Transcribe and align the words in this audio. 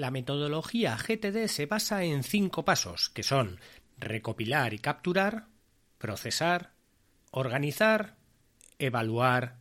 La 0.00 0.10
metodología 0.10 0.96
GTD 0.96 1.46
se 1.46 1.66
basa 1.66 2.04
en 2.04 2.22
cinco 2.22 2.64
pasos, 2.64 3.10
que 3.10 3.22
son 3.22 3.60
recopilar 3.98 4.72
y 4.72 4.78
capturar, 4.78 5.48
procesar, 5.98 6.72
organizar, 7.32 8.16
evaluar 8.78 9.58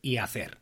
y 0.00 0.18
hacer. 0.18 0.61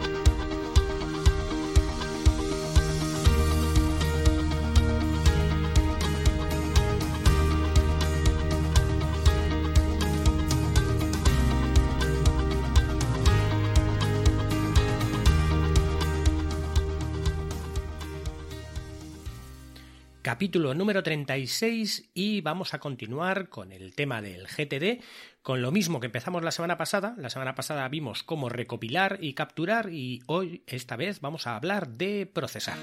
Capítulo 20.21 20.75
número 20.75 21.01
36 21.01 22.11
y 22.13 22.41
vamos 22.41 22.73
a 22.73 22.79
continuar 22.79 23.49
con 23.49 23.71
el 23.71 23.95
tema 23.95 24.21
del 24.21 24.45
GTD, 24.45 25.03
con 25.41 25.61
lo 25.61 25.71
mismo 25.71 25.99
que 25.99 26.05
empezamos 26.05 26.43
la 26.43 26.51
semana 26.51 26.77
pasada. 26.77 27.15
La 27.17 27.31
semana 27.31 27.55
pasada 27.55 27.87
vimos 27.89 28.21
cómo 28.21 28.47
recopilar 28.47 29.17
y 29.21 29.33
capturar 29.33 29.89
y 29.91 30.21
hoy, 30.27 30.63
esta 30.67 30.95
vez, 30.95 31.21
vamos 31.21 31.47
a 31.47 31.55
hablar 31.55 31.89
de 31.89 32.27
procesar. 32.27 32.77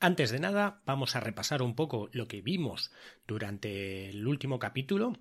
Antes 0.00 0.30
de 0.30 0.40
nada, 0.40 0.80
vamos 0.86 1.16
a 1.16 1.20
repasar 1.20 1.62
un 1.62 1.74
poco 1.74 2.08
lo 2.12 2.26
que 2.28 2.40
vimos 2.40 2.90
durante 3.26 4.08
el 4.08 4.26
último 4.26 4.58
capítulo 4.58 5.12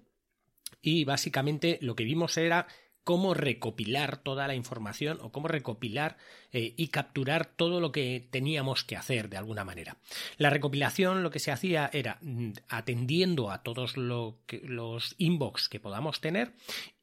y 0.81 1.03
básicamente 1.03 1.77
lo 1.81 1.95
que 1.95 2.05
vimos 2.05 2.37
era 2.37 2.67
cómo 3.03 3.33
recopilar 3.33 4.17
toda 4.17 4.47
la 4.47 4.55
información 4.55 5.17
o 5.21 5.31
cómo 5.31 5.47
recopilar 5.47 6.17
eh, 6.51 6.73
y 6.77 6.89
capturar 6.89 7.45
todo 7.45 7.79
lo 7.79 7.91
que 7.91 8.27
teníamos 8.29 8.83
que 8.83 8.95
hacer 8.95 9.29
de 9.29 9.37
alguna 9.37 9.63
manera. 9.63 9.97
La 10.37 10.49
recopilación 10.49 11.23
lo 11.23 11.31
que 11.31 11.39
se 11.39 11.51
hacía 11.51 11.89
era 11.93 12.19
mm, 12.21 12.51
atendiendo 12.69 13.51
a 13.51 13.63
todos 13.63 13.97
los 13.97 15.15
inbox 15.17 15.69
que 15.69 15.79
podamos 15.79 16.21
tener 16.21 16.53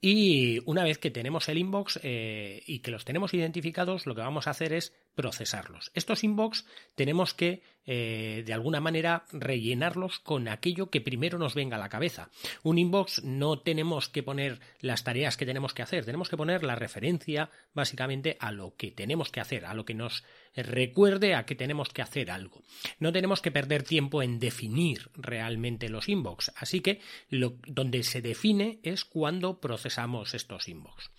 y 0.01 0.61
una 0.67 0.85
vez 0.85 0.99
que 0.99 1.11
tenemos 1.11 1.49
el 1.49 1.59
inbox 1.59 1.99
eh, 2.03 2.63
y 2.67 2.79
que 2.81 2.91
los 2.91 3.05
tenemos 3.05 3.35
identificados, 3.35 4.07
lo 4.07 4.15
que 4.15 4.21
vamos 4.21 4.47
a 4.47 4.51
hacer 4.51 4.73
es 4.73 4.93
procesarlos. 5.19 5.91
Estos 5.95 6.23
inbox 6.23 6.65
tenemos 6.95 7.35
que, 7.35 7.65
eh, 7.87 8.45
de 8.47 8.53
alguna 8.53 8.81
manera, 8.81 9.25
rellenarlos 9.33 10.21
con 10.21 10.47
aquello 10.47 10.91
que 10.91 11.01
primero 11.01 11.41
nos 11.41 11.57
venga 11.57 11.75
a 11.75 11.81
la 11.81 11.89
cabeza. 11.89 12.31
Un 12.63 12.79
inbox 12.79 13.25
no 13.25 13.59
tenemos 13.59 14.09
que 14.09 14.23
poner 14.23 14.61
las 14.81 15.03
tareas 15.03 15.37
que 15.37 15.45
tenemos 15.45 15.75
que 15.75 15.83
hacer, 15.83 16.05
tenemos 16.05 16.29
que 16.29 16.37
poner 16.37 16.63
la 16.63 16.77
referencia 16.77 17.51
básicamente 17.75 18.37
a 18.39 18.53
lo 18.53 18.77
que 18.77 18.93
tenemos 18.93 19.33
que 19.33 19.41
hacer, 19.41 19.67
a 19.67 19.75
lo 19.75 19.85
que 19.85 19.95
nos 19.95 20.23
recuerde 20.55 21.35
a 21.35 21.47
que 21.47 21.57
tenemos 21.57 21.89
que 21.89 22.03
hacer 22.03 22.31
algo. 22.31 22.63
No 23.01 23.11
tenemos 23.11 23.43
que 23.43 23.51
perder 23.51 23.83
tiempo 23.83 24.23
en 24.23 24.39
definir 24.39 25.11
realmente 25.17 25.89
los 25.89 26.09
inbox, 26.09 26.53
así 26.55 26.81
que 26.81 27.01
lo, 27.29 27.59
donde 27.67 28.05
se 28.05 28.23
define 28.23 28.79
es 28.85 29.05
cuando 29.05 29.59
procesamos 29.59 30.35
estos 30.35 30.69
inbox. 30.69 31.11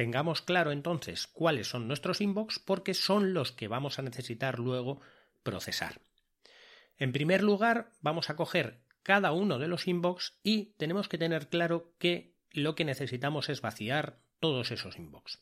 Tengamos 0.00 0.40
claro 0.40 0.72
entonces 0.72 1.26
cuáles 1.26 1.68
son 1.68 1.86
nuestros 1.86 2.22
inbox 2.22 2.58
porque 2.58 2.94
son 2.94 3.34
los 3.34 3.52
que 3.52 3.68
vamos 3.68 3.98
a 3.98 4.02
necesitar 4.02 4.58
luego 4.58 5.02
procesar. 5.42 6.00
En 6.96 7.12
primer 7.12 7.42
lugar, 7.42 7.92
vamos 8.00 8.30
a 8.30 8.34
coger 8.34 8.80
cada 9.02 9.32
uno 9.32 9.58
de 9.58 9.68
los 9.68 9.86
inbox 9.86 10.38
y 10.42 10.72
tenemos 10.78 11.06
que 11.06 11.18
tener 11.18 11.50
claro 11.50 11.92
que 11.98 12.34
lo 12.50 12.74
que 12.74 12.86
necesitamos 12.86 13.50
es 13.50 13.60
vaciar 13.60 14.16
todos 14.38 14.70
esos 14.70 14.96
inbox. 14.96 15.38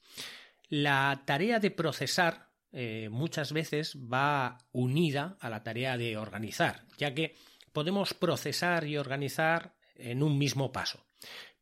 La 0.68 1.22
tarea 1.24 1.60
de 1.60 1.70
procesar 1.70 2.48
eh, 2.72 3.10
muchas 3.12 3.52
veces 3.52 3.96
va 4.12 4.58
unida 4.72 5.36
a 5.38 5.50
la 5.50 5.62
tarea 5.62 5.96
de 5.96 6.16
organizar, 6.16 6.82
ya 6.96 7.14
que 7.14 7.36
podemos 7.72 8.12
procesar 8.12 8.88
y 8.88 8.96
organizar 8.96 9.76
en 9.94 10.20
un 10.24 10.36
mismo 10.36 10.72
paso. 10.72 11.06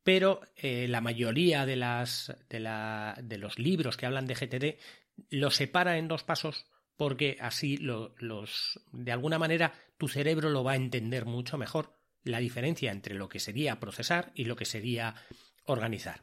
Pero 0.07 0.41
eh, 0.55 0.87
la 0.87 1.01
mayoría 1.01 1.67
de, 1.67 1.75
los 1.75 3.59
libros 3.59 3.97
que 3.97 4.07
hablan 4.07 4.27
de 4.29 4.37
GTD 4.37 4.79
lo 5.31 5.51
separa 5.51 5.99
en 5.99 6.07
dos 6.07 6.23
pasos 6.23 6.67
porque 6.97 7.39
así 7.41 7.77
los, 7.77 8.79
de 8.93 9.11
alguna 9.11 9.41
manera 9.41 9.75
tu 9.99 10.07
cerebro 10.07 10.49
lo 10.49 10.63
va 10.63 10.75
a 10.75 10.77
entender 10.77 11.25
mucho 11.25 11.59
mejor 11.59 11.99
la 12.23 12.39
diferencia 12.39 12.93
entre 12.93 13.17
lo 13.17 13.29
que 13.29 13.41
sería 13.41 13.81
procesar 13.81 14.31
y 14.37 14.45
lo 14.45 14.55
que 14.55 14.65
sería 14.65 15.17
organizar. 15.65 16.23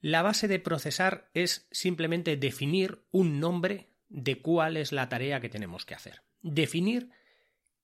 La 0.00 0.22
base 0.22 0.48
de 0.48 0.58
procesar 0.58 1.30
es 1.34 1.68
simplemente 1.70 2.36
definir 2.36 3.04
un 3.12 3.38
nombre 3.38 3.92
de 4.08 4.42
cuál 4.42 4.76
es 4.76 4.90
la 4.90 5.08
tarea 5.08 5.38
que 5.38 5.48
tenemos 5.48 5.86
que 5.86 5.94
hacer. 5.94 6.22
Definir 6.40 7.10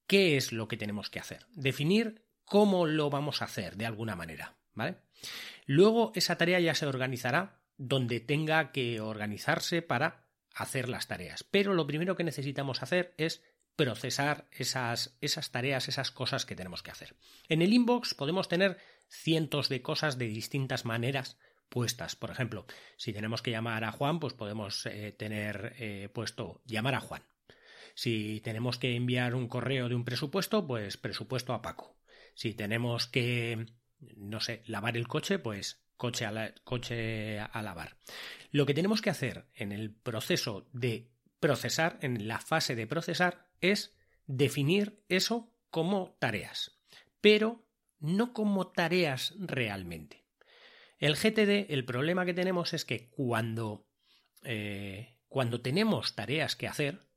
qué 0.08 0.36
es 0.36 0.50
lo 0.50 0.66
que 0.66 0.76
tenemos 0.76 1.08
que 1.08 1.20
hacer. 1.20 1.46
Definir 1.52 2.24
cómo 2.44 2.84
lo 2.84 3.10
vamos 3.10 3.42
a 3.42 3.44
hacer 3.44 3.76
de 3.76 3.86
alguna 3.86 4.16
manera. 4.16 4.57
¿Vale? 4.78 4.96
Luego 5.66 6.12
esa 6.14 6.38
tarea 6.38 6.60
ya 6.60 6.74
se 6.74 6.86
organizará 6.86 7.60
donde 7.76 8.20
tenga 8.20 8.72
que 8.72 9.00
organizarse 9.00 9.82
para 9.82 10.24
hacer 10.54 10.88
las 10.88 11.06
tareas. 11.06 11.44
Pero 11.44 11.74
lo 11.74 11.86
primero 11.86 12.16
que 12.16 12.24
necesitamos 12.24 12.82
hacer 12.82 13.14
es 13.18 13.42
procesar 13.76 14.48
esas, 14.50 15.16
esas 15.20 15.52
tareas, 15.52 15.88
esas 15.88 16.10
cosas 16.10 16.46
que 16.46 16.56
tenemos 16.56 16.82
que 16.82 16.90
hacer. 16.90 17.14
En 17.48 17.62
el 17.62 17.72
inbox 17.72 18.14
podemos 18.14 18.48
tener 18.48 18.78
cientos 19.08 19.68
de 19.68 19.82
cosas 19.82 20.18
de 20.18 20.26
distintas 20.26 20.84
maneras 20.84 21.38
puestas. 21.68 22.16
Por 22.16 22.30
ejemplo, 22.30 22.66
si 22.96 23.12
tenemos 23.12 23.42
que 23.42 23.50
llamar 23.50 23.84
a 23.84 23.92
Juan, 23.92 24.18
pues 24.18 24.34
podemos 24.34 24.86
eh, 24.86 25.12
tener 25.12 25.74
eh, 25.78 26.08
puesto 26.12 26.62
llamar 26.64 26.94
a 26.94 27.00
Juan. 27.00 27.22
Si 27.94 28.40
tenemos 28.40 28.78
que 28.78 28.94
enviar 28.94 29.34
un 29.34 29.48
correo 29.48 29.88
de 29.88 29.94
un 29.94 30.04
presupuesto, 30.04 30.66
pues 30.66 30.96
presupuesto 30.96 31.52
a 31.52 31.62
Paco. 31.62 31.96
Si 32.34 32.54
tenemos 32.54 33.06
que, 33.06 33.66
no 34.16 34.40
sé, 34.40 34.62
lavar 34.66 34.96
el 34.96 35.08
coche, 35.08 35.38
pues 35.38 35.82
coche 35.96 36.24
a, 36.26 36.54
coche 36.64 37.40
a 37.40 37.62
lavar. 37.62 37.96
Lo 38.50 38.66
que 38.66 38.74
tenemos 38.74 39.02
que 39.02 39.10
hacer 39.10 39.46
en 39.54 39.72
el 39.72 39.92
proceso 39.92 40.68
de 40.72 41.10
procesar, 41.40 41.98
en 42.02 42.28
la 42.28 42.38
fase 42.38 42.74
de 42.74 42.86
procesar, 42.86 43.48
es 43.60 43.96
definir 44.26 45.02
eso 45.08 45.52
como 45.70 46.16
tareas, 46.18 46.78
pero 47.20 47.66
no 47.98 48.32
como 48.32 48.68
tareas 48.68 49.34
realmente. 49.38 50.24
El 50.98 51.14
GTD, 51.14 51.72
el 51.72 51.84
problema 51.84 52.24
que 52.24 52.34
tenemos 52.34 52.72
es 52.74 52.84
que 52.84 53.08
cuando, 53.10 53.86
eh, 54.42 55.18
cuando 55.28 55.60
tenemos 55.60 56.14
tareas 56.14 56.56
que 56.56 56.66
hacer, 56.66 57.08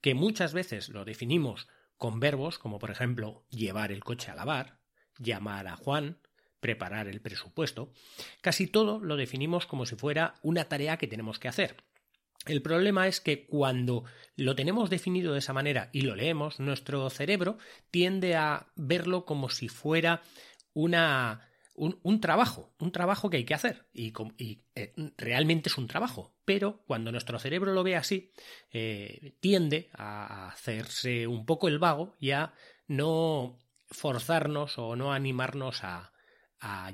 que 0.00 0.14
muchas 0.14 0.52
veces 0.52 0.88
lo 0.88 1.04
definimos 1.04 1.68
con 1.96 2.18
verbos, 2.18 2.58
como 2.58 2.78
por 2.80 2.90
ejemplo 2.90 3.46
llevar 3.48 3.92
el 3.92 4.02
coche 4.02 4.32
a 4.32 4.34
lavar, 4.34 4.81
llamar 5.18 5.66
a 5.68 5.76
Juan, 5.76 6.18
preparar 6.60 7.08
el 7.08 7.20
presupuesto, 7.20 7.92
casi 8.40 8.66
todo 8.66 9.00
lo 9.00 9.16
definimos 9.16 9.66
como 9.66 9.86
si 9.86 9.96
fuera 9.96 10.34
una 10.42 10.64
tarea 10.64 10.96
que 10.96 11.08
tenemos 11.08 11.38
que 11.38 11.48
hacer. 11.48 11.76
El 12.46 12.62
problema 12.62 13.06
es 13.06 13.20
que 13.20 13.46
cuando 13.46 14.04
lo 14.36 14.56
tenemos 14.56 14.90
definido 14.90 15.32
de 15.32 15.38
esa 15.38 15.52
manera 15.52 15.90
y 15.92 16.02
lo 16.02 16.16
leemos, 16.16 16.58
nuestro 16.58 17.08
cerebro 17.10 17.58
tiende 17.90 18.34
a 18.34 18.66
verlo 18.74 19.24
como 19.24 19.48
si 19.48 19.68
fuera 19.68 20.22
una 20.72 21.48
un, 21.74 22.20
trabajo, 22.20 22.74
un 22.78 22.92
trabajo 22.92 23.30
que 23.30 23.38
hay 23.38 23.44
que 23.44 23.54
hacer 23.54 23.86
y, 23.92 24.12
eh, 24.74 24.92
realmente 25.16 25.68
es 25.68 25.78
un 25.78 25.88
trabajo, 25.88 26.34
pero 26.44 26.82
cuando 26.86 27.10
nuestro 27.10 27.38
cerebro 27.38 27.72
lo 27.72 27.82
ve 27.82 27.96
así, 27.96 28.30
eh, 28.70 29.36
tiende 29.40 29.90
a 29.94 30.48
hacerse 30.48 31.26
un 31.26 31.46
poco 31.46 31.68
el 31.68 31.78
vago 31.78 32.14
y 32.20 32.32
a 32.32 32.52
no 32.86 33.58
forzarnos 33.92 34.78
o 34.78 34.96
no 34.96 35.12
animarnos 35.12 35.84
a, 35.84 36.12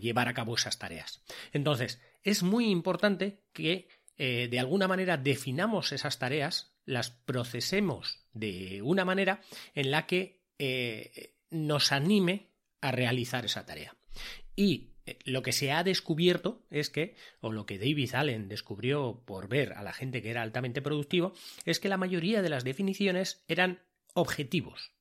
llevar 0.01 0.29
a 0.29 0.35
cabo 0.35 0.55
esas 0.55 0.79
tareas. 0.79 1.23
Entonces, 1.53 2.01
es 2.23 2.43
muy 2.43 2.71
importante 2.71 3.43
que 3.53 3.89
eh, 4.17 4.49
de 4.51 4.59
alguna 4.59 4.89
manera 4.89 5.19
definamos 5.19 5.93
esas 5.93 6.19
tareas, 6.19 6.75
las 6.87 7.11
procesemos 7.11 8.27
de 8.33 8.81
una 8.83 9.05
manera 9.05 9.43
en 9.75 9.91
la 9.91 10.07
que 10.07 10.41
nos 11.51 11.93
anime 11.93 12.51
a 12.81 12.93
realizar 12.93 13.45
esa 13.45 13.67
tarea. 13.67 13.97
Y 14.57 14.95
eh, 15.09 15.19
lo 15.25 15.43
que 15.43 15.53
se 15.53 15.73
ha 15.73 15.85
descubierto 15.85 16.67
es 16.71 16.91
que, 16.91 17.17
o 17.41 17.53
lo 17.53 17.67
que 17.67 17.79
David 17.79 18.15
Allen 18.15 18.49
descubrió 18.49 19.23
por 19.25 19.49
ver 19.49 19.73
a 19.73 19.83
la 19.83 19.93
gente 19.93 20.23
que 20.23 20.31
era 20.31 20.43
altamente 20.43 20.83
productivo, 20.83 21.33
es 21.65 21.81
que 21.81 21.89
la 21.89 21.97
mayoría 21.97 22.43
de 22.43 22.51
las 22.51 22.65
definiciones 22.65 23.45
eran 23.49 23.81
objetivos. 24.15 24.93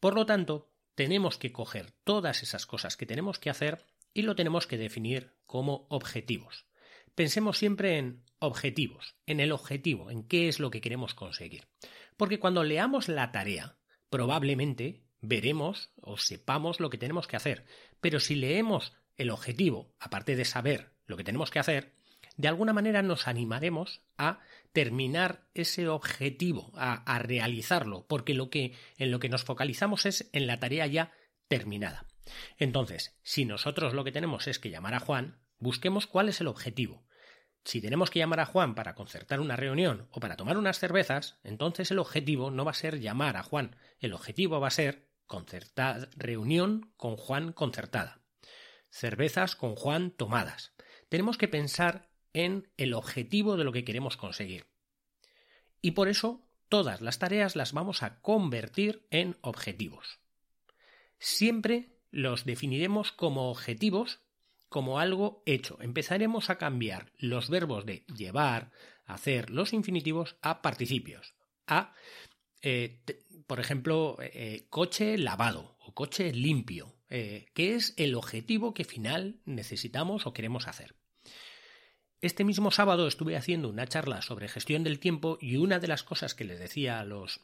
Por 0.00 0.14
lo 0.14 0.26
tanto, 0.26 0.70
tenemos 0.94 1.38
que 1.38 1.52
coger 1.52 1.92
todas 2.04 2.42
esas 2.42 2.66
cosas 2.66 2.96
que 2.96 3.06
tenemos 3.06 3.38
que 3.38 3.50
hacer 3.50 3.84
y 4.12 4.22
lo 4.22 4.36
tenemos 4.36 4.66
que 4.66 4.78
definir 4.78 5.34
como 5.46 5.86
objetivos. 5.90 6.66
Pensemos 7.14 7.58
siempre 7.58 7.98
en 7.98 8.24
objetivos, 8.38 9.16
en 9.26 9.40
el 9.40 9.52
objetivo, 9.52 10.10
en 10.10 10.26
qué 10.26 10.48
es 10.48 10.58
lo 10.58 10.70
que 10.70 10.80
queremos 10.80 11.14
conseguir. 11.14 11.68
Porque 12.16 12.38
cuando 12.38 12.64
leamos 12.64 13.08
la 13.08 13.32
tarea, 13.32 13.76
probablemente 14.10 15.04
veremos 15.20 15.90
o 16.00 16.16
sepamos 16.16 16.80
lo 16.80 16.90
que 16.90 16.98
tenemos 16.98 17.26
que 17.26 17.36
hacer. 17.36 17.64
Pero 18.00 18.20
si 18.20 18.34
leemos 18.34 18.92
el 19.16 19.30
objetivo, 19.30 19.94
aparte 19.98 20.36
de 20.36 20.44
saber 20.44 20.92
lo 21.06 21.16
que 21.16 21.24
tenemos 21.24 21.50
que 21.50 21.58
hacer, 21.58 21.94
de 22.36 22.48
alguna 22.48 22.72
manera 22.72 23.02
nos 23.02 23.28
animaremos 23.28 24.02
a 24.18 24.40
terminar 24.72 25.46
ese 25.54 25.88
objetivo, 25.88 26.72
a, 26.74 26.94
a, 26.94 27.18
realizarlo, 27.18 28.06
porque 28.06 28.34
lo 28.34 28.50
que, 28.50 28.74
en 28.98 29.10
lo 29.10 29.20
que 29.20 29.28
nos 29.28 29.44
focalizamos 29.44 30.06
es 30.06 30.28
en 30.32 30.46
la 30.46 30.58
tarea 30.58 30.86
ya 30.86 31.12
terminada. 31.48 32.06
Entonces, 32.58 33.16
si 33.22 33.44
nosotros 33.44 33.94
lo 33.94 34.04
que 34.04 34.12
tenemos 34.12 34.46
es 34.46 34.58
que 34.58 34.70
llamar 34.70 34.94
a 34.94 35.00
Juan, 35.00 35.38
busquemos 35.58 36.06
cuál 36.06 36.28
es 36.28 36.40
el 36.40 36.48
objetivo. 36.48 37.04
Si 37.64 37.80
tenemos 37.80 38.10
que 38.10 38.18
llamar 38.18 38.40
a 38.40 38.46
Juan 38.46 38.74
para 38.74 38.94
concertar 38.94 39.40
una 39.40 39.56
reunión 39.56 40.08
o 40.10 40.20
para 40.20 40.36
tomar 40.36 40.58
unas 40.58 40.78
cervezas, 40.78 41.38
entonces 41.44 41.90
el 41.90 41.98
objetivo 41.98 42.50
no 42.50 42.64
va 42.64 42.72
a 42.72 42.74
ser 42.74 43.00
llamar 43.00 43.36
a 43.36 43.42
Juan, 43.42 43.76
el 44.00 44.12
objetivo 44.12 44.60
va 44.60 44.68
a 44.68 44.72
ser 44.72 45.08
concertar 45.26 46.10
reunión 46.16 46.92
con 46.96 47.16
Juan 47.16 47.52
concertada. 47.52 48.20
Cervezas 48.90 49.56
con 49.56 49.76
Juan 49.76 50.10
tomadas. 50.10 50.74
Tenemos 51.08 51.38
que 51.38 51.48
pensar 51.48 52.10
en 52.34 52.68
el 52.76 52.92
objetivo 52.92 53.56
de 53.56 53.64
lo 53.64 53.72
que 53.72 53.84
queremos 53.84 54.18
conseguir. 54.18 54.66
Y 55.80 55.92
por 55.92 56.08
eso 56.08 56.42
todas 56.68 57.00
las 57.00 57.18
tareas 57.18 57.56
las 57.56 57.72
vamos 57.72 58.02
a 58.02 58.20
convertir 58.20 59.06
en 59.10 59.36
objetivos. 59.40 60.18
Siempre 61.18 61.88
los 62.10 62.44
definiremos 62.44 63.12
como 63.12 63.50
objetivos 63.50 64.20
como 64.68 64.98
algo 64.98 65.42
hecho. 65.46 65.78
Empezaremos 65.80 66.50
a 66.50 66.58
cambiar 66.58 67.12
los 67.16 67.48
verbos 67.48 67.86
de 67.86 68.04
llevar, 68.14 68.72
hacer, 69.04 69.50
los 69.50 69.72
infinitivos 69.72 70.36
a 70.42 70.62
participios. 70.62 71.34
A, 71.66 71.94
eh, 72.60 73.00
por 73.46 73.60
ejemplo, 73.60 74.16
eh, 74.20 74.66
coche 74.70 75.16
lavado 75.16 75.76
o 75.78 75.94
coche 75.94 76.32
limpio, 76.32 76.96
eh, 77.08 77.46
que 77.54 77.74
es 77.74 77.94
el 77.98 78.16
objetivo 78.16 78.74
que 78.74 78.84
final 78.84 79.40
necesitamos 79.44 80.26
o 80.26 80.32
queremos 80.32 80.66
hacer. 80.66 80.96
Este 82.24 82.42
mismo 82.42 82.70
sábado 82.70 83.06
estuve 83.06 83.36
haciendo 83.36 83.68
una 83.68 83.86
charla 83.86 84.22
sobre 84.22 84.48
gestión 84.48 84.82
del 84.82 84.98
tiempo 84.98 85.36
y 85.42 85.58
una 85.58 85.78
de 85.78 85.88
las 85.88 86.02
cosas 86.02 86.34
que 86.34 86.44
les 86.44 86.58
decía 86.58 86.98
a 86.98 87.04
los 87.04 87.42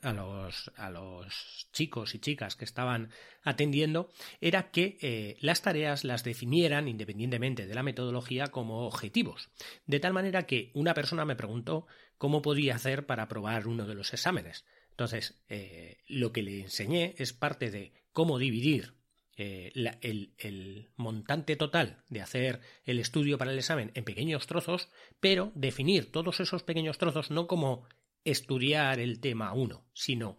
a 0.00 0.14
los, 0.14 0.72
a 0.76 0.88
los 0.88 1.68
chicos 1.74 2.14
y 2.14 2.18
chicas 2.18 2.56
que 2.56 2.64
estaban 2.64 3.10
atendiendo 3.42 4.08
era 4.40 4.70
que 4.70 4.96
eh, 5.02 5.36
las 5.42 5.60
tareas 5.60 6.04
las 6.04 6.24
definieran 6.24 6.88
independientemente 6.88 7.66
de 7.66 7.74
la 7.74 7.82
metodología 7.82 8.46
como 8.46 8.86
objetivos. 8.86 9.50
De 9.84 10.00
tal 10.00 10.14
manera 10.14 10.46
que 10.46 10.70
una 10.72 10.94
persona 10.94 11.26
me 11.26 11.36
preguntó 11.36 11.86
cómo 12.16 12.40
podía 12.40 12.76
hacer 12.76 13.04
para 13.04 13.24
aprobar 13.24 13.66
uno 13.68 13.86
de 13.86 13.94
los 13.94 14.14
exámenes. 14.14 14.64
Entonces, 14.88 15.38
eh, 15.50 15.98
lo 16.06 16.32
que 16.32 16.42
le 16.42 16.62
enseñé 16.62 17.14
es 17.18 17.34
parte 17.34 17.70
de 17.70 17.92
cómo 18.14 18.38
dividir 18.38 18.94
eh, 19.40 19.72
el, 20.00 20.90
montante 20.96 21.54
total 21.54 22.02
de 22.08 22.20
hacer 22.20 22.60
el 22.84 22.98
estudio 22.98 23.38
para 23.38 23.52
el 23.52 23.58
examen 23.58 23.92
en 23.94 24.02
pequeños 24.02 24.48
trozos, 24.48 24.88
pero 25.20 25.52
definir 25.54 26.10
todos 26.10 26.40
esos 26.40 26.64
pequeños 26.64 26.98
trozos 26.98 27.30
no 27.30 27.46
como 27.46 27.86
estudiar 28.24 28.98
el 28.98 29.20
tema 29.20 29.52
1, 29.52 29.86
sino 29.92 30.38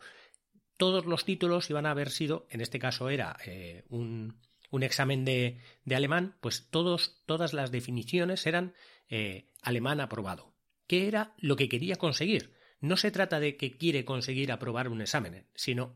todos 0.75 1.05
los 1.05 1.23
títulos 1.23 1.69
iban 1.69 1.85
a 1.85 1.91
haber 1.91 2.09
sido, 2.09 2.45
en 2.49 2.59
este 2.59 2.77
caso 2.77 3.09
era 3.09 3.37
eh, 3.45 3.85
un, 3.87 4.37
un, 4.69 4.83
examen 4.83 5.23
de, 5.23 5.59
de, 5.85 5.95
alemán, 5.95 6.35
pues 6.41 6.67
todos, 6.69 7.23
todas 7.25 7.53
las 7.53 7.71
definiciones 7.71 8.45
eran 8.45 8.73
eh, 9.07 9.47
alemán 9.61 10.01
aprobado. 10.01 10.53
¿Qué 10.87 11.07
era 11.07 11.35
lo 11.37 11.55
que 11.55 11.69
quería 11.69 11.95
conseguir? 11.95 12.53
No 12.81 12.97
se 12.97 13.11
trata 13.11 13.39
de 13.39 13.55
que 13.55 13.77
quiere 13.77 14.03
conseguir 14.03 14.51
aprobar 14.51 14.89
un 14.89 15.01
examen, 15.01 15.47
sino 15.55 15.95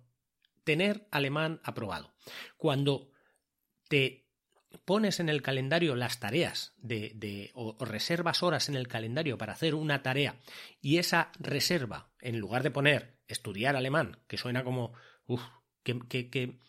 tener 0.64 1.08
alemán 1.12 1.62
aprobado. 1.64 2.14
Cuando 2.58 3.12
te 3.88 4.24
pones 4.86 5.20
en 5.20 5.30
el 5.30 5.42
calendario 5.42 5.96
las 5.96 6.20
tareas 6.20 6.74
de, 6.78 7.52
o, 7.54 7.78
reservas 7.84 8.44
horas 8.44 8.70
en 8.70 8.76
el 8.76 8.88
calendario 8.88 9.38
para 9.38 9.54
hacer 9.54 9.76
una 9.76 10.02
tarea 10.02 10.40
y 10.82 10.98
esa 10.98 11.32
reserva, 11.40 12.12
en 12.20 12.40
lugar 12.40 12.64
de 12.64 12.72
poner 12.72 13.18
estudiar 13.28 13.76
alemán, 13.76 14.20
que 14.28 14.38
suena 14.38 14.64
como, 14.64 14.94
uff, 15.28 15.44
que, 15.84 16.00
que, 16.30 16.60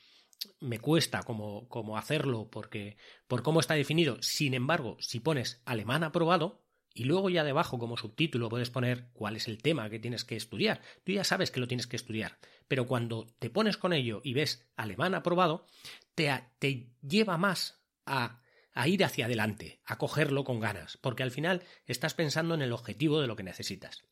me 0.61 0.79
cuesta 0.79 1.23
como, 1.23 1.69
como 1.69 1.97
hacerlo 1.97 2.51
porque 2.51 2.99
por 3.27 3.43
cómo 3.43 3.61
está 3.61 3.75
definido, 3.75 4.19
sin 4.21 4.53
embargo, 4.53 4.99
si 5.01 5.21
pones 5.21 5.63
alemán 5.65 6.05
aprobado, 6.05 6.65
y 6.93 7.05
luego 7.05 7.29
ya 7.29 7.43
debajo 7.43 7.79
como 7.79 7.97
subtítulo 7.97 8.49
puedes 8.49 8.71
poner 8.71 9.09
cuál 9.15 9.37
es 9.37 9.49
el 9.49 9.61
tema 9.61 9.91
que 9.91 9.99
tienes 9.99 10.25
que 10.25 10.37
estudiar. 10.37 10.81
Tú 11.03 11.13
ya 11.13 11.25
sabes 11.25 11.51
que 11.51 11.59
lo 11.59 11.67
tienes 11.67 11.89
que 11.89 11.97
estudiar, 11.97 12.39
pero 12.69 12.87
cuando 12.87 13.27
te 13.39 13.51
pones 13.51 13.77
con 13.77 13.93
ello 13.93 14.21
y 14.25 14.35
ves 14.35 14.67
alemán 14.77 15.15
aprobado, 15.15 15.67
te, 16.15 16.91
lleva 17.03 17.37
más 17.37 17.83
a, 18.07 18.41
ir 18.87 19.05
hacia 19.05 19.27
adelante, 19.27 19.81
a 19.85 19.99
cogerlo 19.99 20.45
con 20.45 20.61
ganas, 20.61 20.97
porque 20.99 21.23
al 21.23 21.31
final 21.31 21.63
estás 21.87 22.15
pensando 22.15 22.55
en 22.55 22.63
el 22.63 22.73
objetivo 22.73 23.21
de 23.21 23.27
lo 23.27 23.37
que 23.37 23.43
necesitas. 23.43 24.05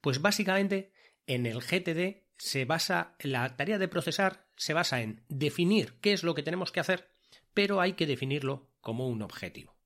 Pues 0.00 0.22
básicamente 0.22 0.92
en 1.26 1.46
el 1.46 1.60
GTD 1.60 2.24
se 2.38 2.64
basa, 2.64 3.16
la 3.20 3.56
tarea 3.56 3.78
de 3.78 3.88
procesar 3.88 4.46
se 4.56 4.74
basa 4.74 5.02
en 5.02 5.24
definir 5.28 5.98
qué 6.00 6.12
es 6.12 6.22
lo 6.22 6.34
que 6.34 6.42
tenemos 6.42 6.72
que 6.72 6.80
hacer, 6.80 7.10
pero 7.52 7.80
hay 7.80 7.94
que 7.94 8.06
definirlo 8.06 8.70
como 8.80 9.08
un 9.08 9.22
objetivo. 9.22 9.76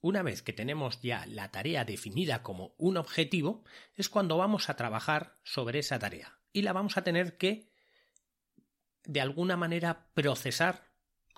Una 0.00 0.22
vez 0.22 0.42
que 0.42 0.52
tenemos 0.52 1.02
ya 1.02 1.26
la 1.26 1.50
tarea 1.50 1.84
definida 1.84 2.42
como 2.42 2.74
un 2.78 2.96
objetivo, 2.96 3.64
es 3.94 4.08
cuando 4.08 4.38
vamos 4.38 4.70
a 4.70 4.76
trabajar 4.76 5.34
sobre 5.42 5.80
esa 5.80 5.98
tarea 5.98 6.37
y 6.52 6.62
la 6.62 6.72
vamos 6.72 6.96
a 6.96 7.04
tener 7.04 7.36
que, 7.36 7.70
de 9.04 9.20
alguna 9.20 9.56
manera, 9.56 10.10
procesar 10.14 10.88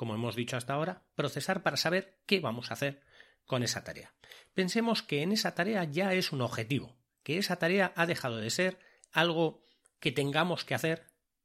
como 0.00 0.14
hemos 0.14 0.34
dicho 0.34 0.56
hasta 0.56 0.72
ahora, 0.72 1.04
procesar 1.14 1.62
para 1.62 1.76
saber 1.76 2.22
qué 2.24 2.40
vamos 2.40 2.70
a 2.70 2.72
hacer 2.72 3.02
con 3.44 3.62
esa 3.62 3.84
tarea. 3.84 4.14
Pensemos 4.54 5.02
que 5.02 5.20
en 5.20 5.30
esa 5.30 5.54
tarea 5.54 5.84
ya 5.84 6.14
es 6.14 6.32
un 6.32 6.40
objetivo, 6.40 6.96
que 7.22 7.36
esa 7.36 7.58
tarea 7.58 7.92
ha 7.96 8.06
dejado 8.06 8.38
de 8.38 8.48
ser 8.48 8.78
algo 9.12 9.62
que 9.98 10.10
tengamos 10.10 10.64
que 10.64 10.74
hacer 10.74 11.04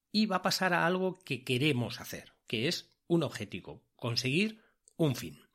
y 0.09 0.27
va 0.27 0.37
a 0.37 0.41
pasar 0.41 0.73
a 0.73 0.85
algo 0.85 1.19
que 1.19 1.43
queremos 1.43 1.99
hacer, 1.99 2.31
que 2.47 2.69
es 2.69 2.95
un 3.07 3.23
objetivo, 3.23 3.83
conseguir 3.97 4.63
un 4.95 5.17
fin. 5.17 5.45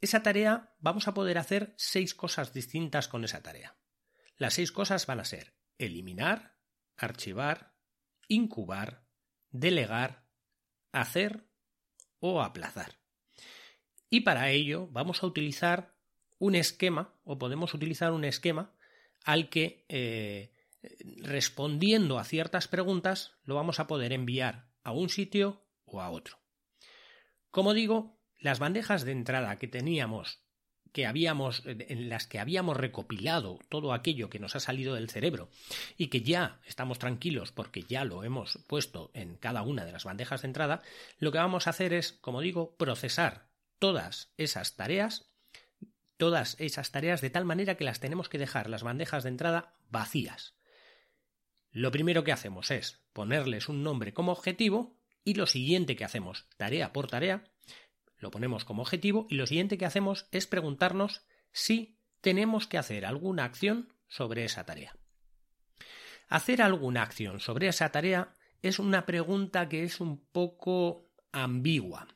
Esa 0.00 0.22
tarea 0.22 0.76
vamos 0.78 1.08
a 1.08 1.14
poder 1.14 1.38
hacer 1.38 1.74
seis 1.76 2.14
cosas 2.14 2.52
distintas 2.52 3.08
con 3.08 3.24
esa 3.24 3.42
tarea. 3.42 3.74
Las 4.36 4.54
seis 4.54 4.70
cosas 4.70 5.06
van 5.06 5.18
a 5.18 5.24
ser 5.24 5.54
eliminar, 5.76 6.55
archivar, 6.96 7.74
incubar, 8.28 9.06
delegar, 9.50 10.24
hacer, 10.92 11.46
o 12.18 12.42
aplazar. 12.42 12.98
Y 14.10 14.20
para 14.20 14.50
ello 14.50 14.88
vamos 14.90 15.22
a 15.22 15.26
utilizar 15.26 15.94
un 16.38 16.54
esquema, 16.54 17.14
o 17.24 17.38
podemos 17.38 17.74
utilizar 17.74 18.12
un 18.12 18.24
esquema 18.24 18.74
al 19.24 19.48
que, 19.48 19.84
eh, 19.88 20.52
respondiendo 21.22 22.18
a 22.18 22.24
ciertas 22.24 22.68
preguntas, 22.68 23.36
lo 23.44 23.54
vamos 23.54 23.80
a 23.80 23.86
poder 23.86 24.12
enviar 24.12 24.68
a 24.82 24.92
un 24.92 25.08
sitio 25.08 25.66
o 25.84 26.00
a 26.00 26.10
otro. 26.10 26.38
Como 27.50 27.74
digo, 27.74 28.20
las 28.38 28.58
bandejas 28.58 29.04
de 29.04 29.12
entrada 29.12 29.58
que 29.58 29.68
teníamos 29.68 30.45
que 30.96 31.04
habíamos, 31.04 31.62
en 31.66 32.08
las 32.08 32.26
que 32.26 32.38
habíamos 32.38 32.74
recopilado 32.74 33.58
todo 33.68 33.92
aquello 33.92 34.30
que 34.30 34.38
nos 34.38 34.56
ha 34.56 34.60
salido 34.60 34.94
del 34.94 35.10
cerebro 35.10 35.50
y 35.98 36.06
que 36.06 36.22
ya 36.22 36.58
estamos 36.66 36.98
tranquilos 36.98 37.52
porque 37.52 37.82
ya 37.82 38.06
lo 38.06 38.24
hemos 38.24 38.60
puesto 38.66 39.10
en 39.12 39.36
cada 39.36 39.60
una 39.60 39.84
de 39.84 39.92
las 39.92 40.04
bandejas 40.04 40.40
de 40.40 40.48
entrada, 40.48 40.80
lo 41.18 41.32
que 41.32 41.38
vamos 41.38 41.66
a 41.66 41.70
hacer 41.70 41.92
es, 41.92 42.12
como 42.12 42.40
digo, 42.40 42.74
procesar 42.78 43.50
todas 43.78 44.32
esas 44.38 44.76
tareas, 44.76 45.26
todas 46.16 46.58
esas 46.60 46.92
tareas 46.92 47.20
de 47.20 47.28
tal 47.28 47.44
manera 47.44 47.74
que 47.74 47.84
las 47.84 48.00
tenemos 48.00 48.30
que 48.30 48.38
dejar 48.38 48.70
las 48.70 48.82
bandejas 48.82 49.22
de 49.22 49.28
entrada 49.28 49.76
vacías. 49.90 50.54
Lo 51.72 51.90
primero 51.90 52.24
que 52.24 52.32
hacemos 52.32 52.70
es 52.70 53.02
ponerles 53.12 53.68
un 53.68 53.82
nombre 53.82 54.14
como 54.14 54.32
objetivo 54.32 54.96
y 55.24 55.34
lo 55.34 55.44
siguiente 55.44 55.94
que 55.94 56.06
hacemos, 56.06 56.46
tarea 56.56 56.94
por 56.94 57.06
tarea, 57.06 57.44
lo 58.18 58.30
ponemos 58.30 58.64
como 58.64 58.82
objetivo 58.82 59.26
y 59.30 59.34
lo 59.34 59.46
siguiente 59.46 59.78
que 59.78 59.86
hacemos 59.86 60.26
es 60.32 60.46
preguntarnos 60.46 61.26
si 61.52 61.96
tenemos 62.20 62.66
que 62.66 62.78
hacer 62.78 63.06
alguna 63.06 63.44
acción 63.44 63.92
sobre 64.08 64.44
esa 64.44 64.64
tarea. 64.64 64.96
Hacer 66.28 66.62
alguna 66.62 67.02
acción 67.02 67.40
sobre 67.40 67.68
esa 67.68 67.92
tarea 67.92 68.34
es 68.62 68.78
una 68.78 69.06
pregunta 69.06 69.68
que 69.68 69.84
es 69.84 70.00
un 70.00 70.24
poco 70.26 71.10
ambigua. 71.32 72.08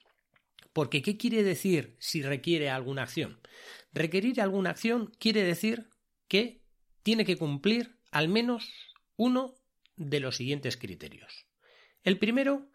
Porque 0.72 1.02
¿qué 1.02 1.16
quiere 1.16 1.42
decir 1.42 1.96
si 1.98 2.22
requiere 2.22 2.70
alguna 2.70 3.02
acción? 3.02 3.40
Requerir 3.92 4.40
alguna 4.40 4.70
acción 4.70 5.12
quiere 5.18 5.42
decir 5.42 5.90
que 6.28 6.62
tiene 7.02 7.24
que 7.24 7.36
cumplir 7.36 7.98
al 8.10 8.28
menos 8.28 8.68
uno 9.16 9.54
de 9.96 10.20
los 10.20 10.36
siguientes 10.36 10.76
criterios. 10.76 11.46
El 12.02 12.18
primero 12.18 12.70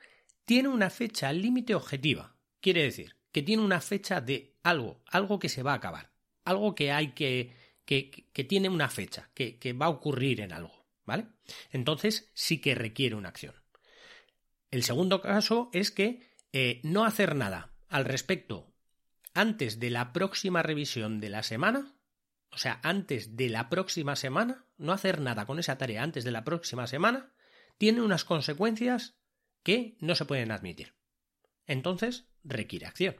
tiene 0.45 0.69
una 0.69 0.89
fecha 0.89 1.31
límite 1.33 1.73
objetiva, 1.73 2.34
quiere 2.65 2.81
decir 2.81 3.15
que 3.31 3.43
tiene 3.43 3.61
una 3.61 3.79
fecha 3.79 4.21
de 4.21 4.55
algo, 4.63 5.03
algo 5.05 5.37
que 5.37 5.49
se 5.49 5.61
va 5.61 5.73
a 5.73 5.75
acabar, 5.75 6.09
algo 6.45 6.73
que 6.73 6.91
hay 6.91 7.11
que, 7.11 7.53
que, 7.85 8.43
tiene 8.43 8.69
una 8.69 8.89
fecha, 8.89 9.29
que, 9.35 9.59
que 9.59 9.73
va 9.73 9.85
a 9.85 9.89
ocurrir 9.89 10.41
en 10.41 10.51
algo, 10.51 10.87
¿vale? 11.05 11.27
Entonces 11.69 12.31
sí 12.33 12.61
que 12.61 12.73
requiere 12.73 13.13
una 13.13 13.29
acción. 13.29 13.53
El 14.71 14.81
segundo 14.81 15.21
caso 15.21 15.69
es 15.73 15.91
que 15.91 16.27
eh, 16.53 16.79
no 16.81 17.05
hacer 17.05 17.35
nada 17.35 17.71
al 17.87 18.03
respecto 18.03 18.73
antes 19.35 19.79
de 19.79 19.91
la 19.91 20.11
próxima 20.11 20.63
revisión 20.63 21.19
de 21.19 21.29
la 21.29 21.43
semana, 21.43 21.93
o 22.49 22.57
sea, 22.57 22.79
antes 22.81 23.37
de 23.37 23.49
la 23.49 23.69
próxima 23.69 24.15
semana, 24.15 24.65
no 24.79 24.91
hacer 24.91 25.21
nada 25.21 25.45
con 25.45 25.59
esa 25.59 25.77
tarea 25.77 26.01
antes 26.01 26.23
de 26.23 26.31
la 26.31 26.43
próxima 26.43 26.87
semana, 26.87 27.31
tiene 27.77 28.01
unas 28.01 28.25
consecuencias 28.25 29.19
que 29.61 29.97
no 29.99 30.15
se 30.15 30.25
pueden 30.25 30.51
admitir. 30.51 30.95
Entonces, 31.67 32.25
requiere 32.45 32.85
acción. 32.85 33.15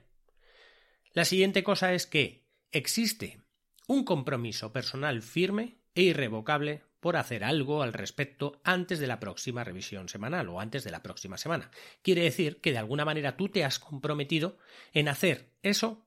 La 1.14 1.26
siguiente 1.26 1.64
cosa 1.64 1.94
es 1.94 2.08
que 2.08 2.46
existe 2.72 3.42
un 3.88 4.04
compromiso 4.04 4.72
personal 4.72 5.22
firme 5.22 5.78
e 5.94 6.04
irrevocable 6.04 6.84
por 7.00 7.18
hacer 7.18 7.44
algo 7.44 7.84
al 7.84 7.94
respecto 7.94 8.60
antes 8.64 9.00
de 9.00 9.08
la 9.08 9.20
próxima 9.20 9.64
revisión 9.64 10.10
semanal 10.10 10.50
o 10.50 10.60
antes 10.60 10.84
de 10.84 10.92
la 10.92 11.04
próxima 11.04 11.38
semana. 11.38 11.70
Quiere 12.02 12.24
decir 12.24 12.60
que 12.62 12.72
de 12.72 12.80
alguna 12.80 13.06
manera 13.06 13.38
tú 13.38 13.50
te 13.50 13.64
has 13.64 13.80
comprometido 13.80 14.58
en 14.94 15.08
hacer 15.08 15.52
eso 15.62 16.06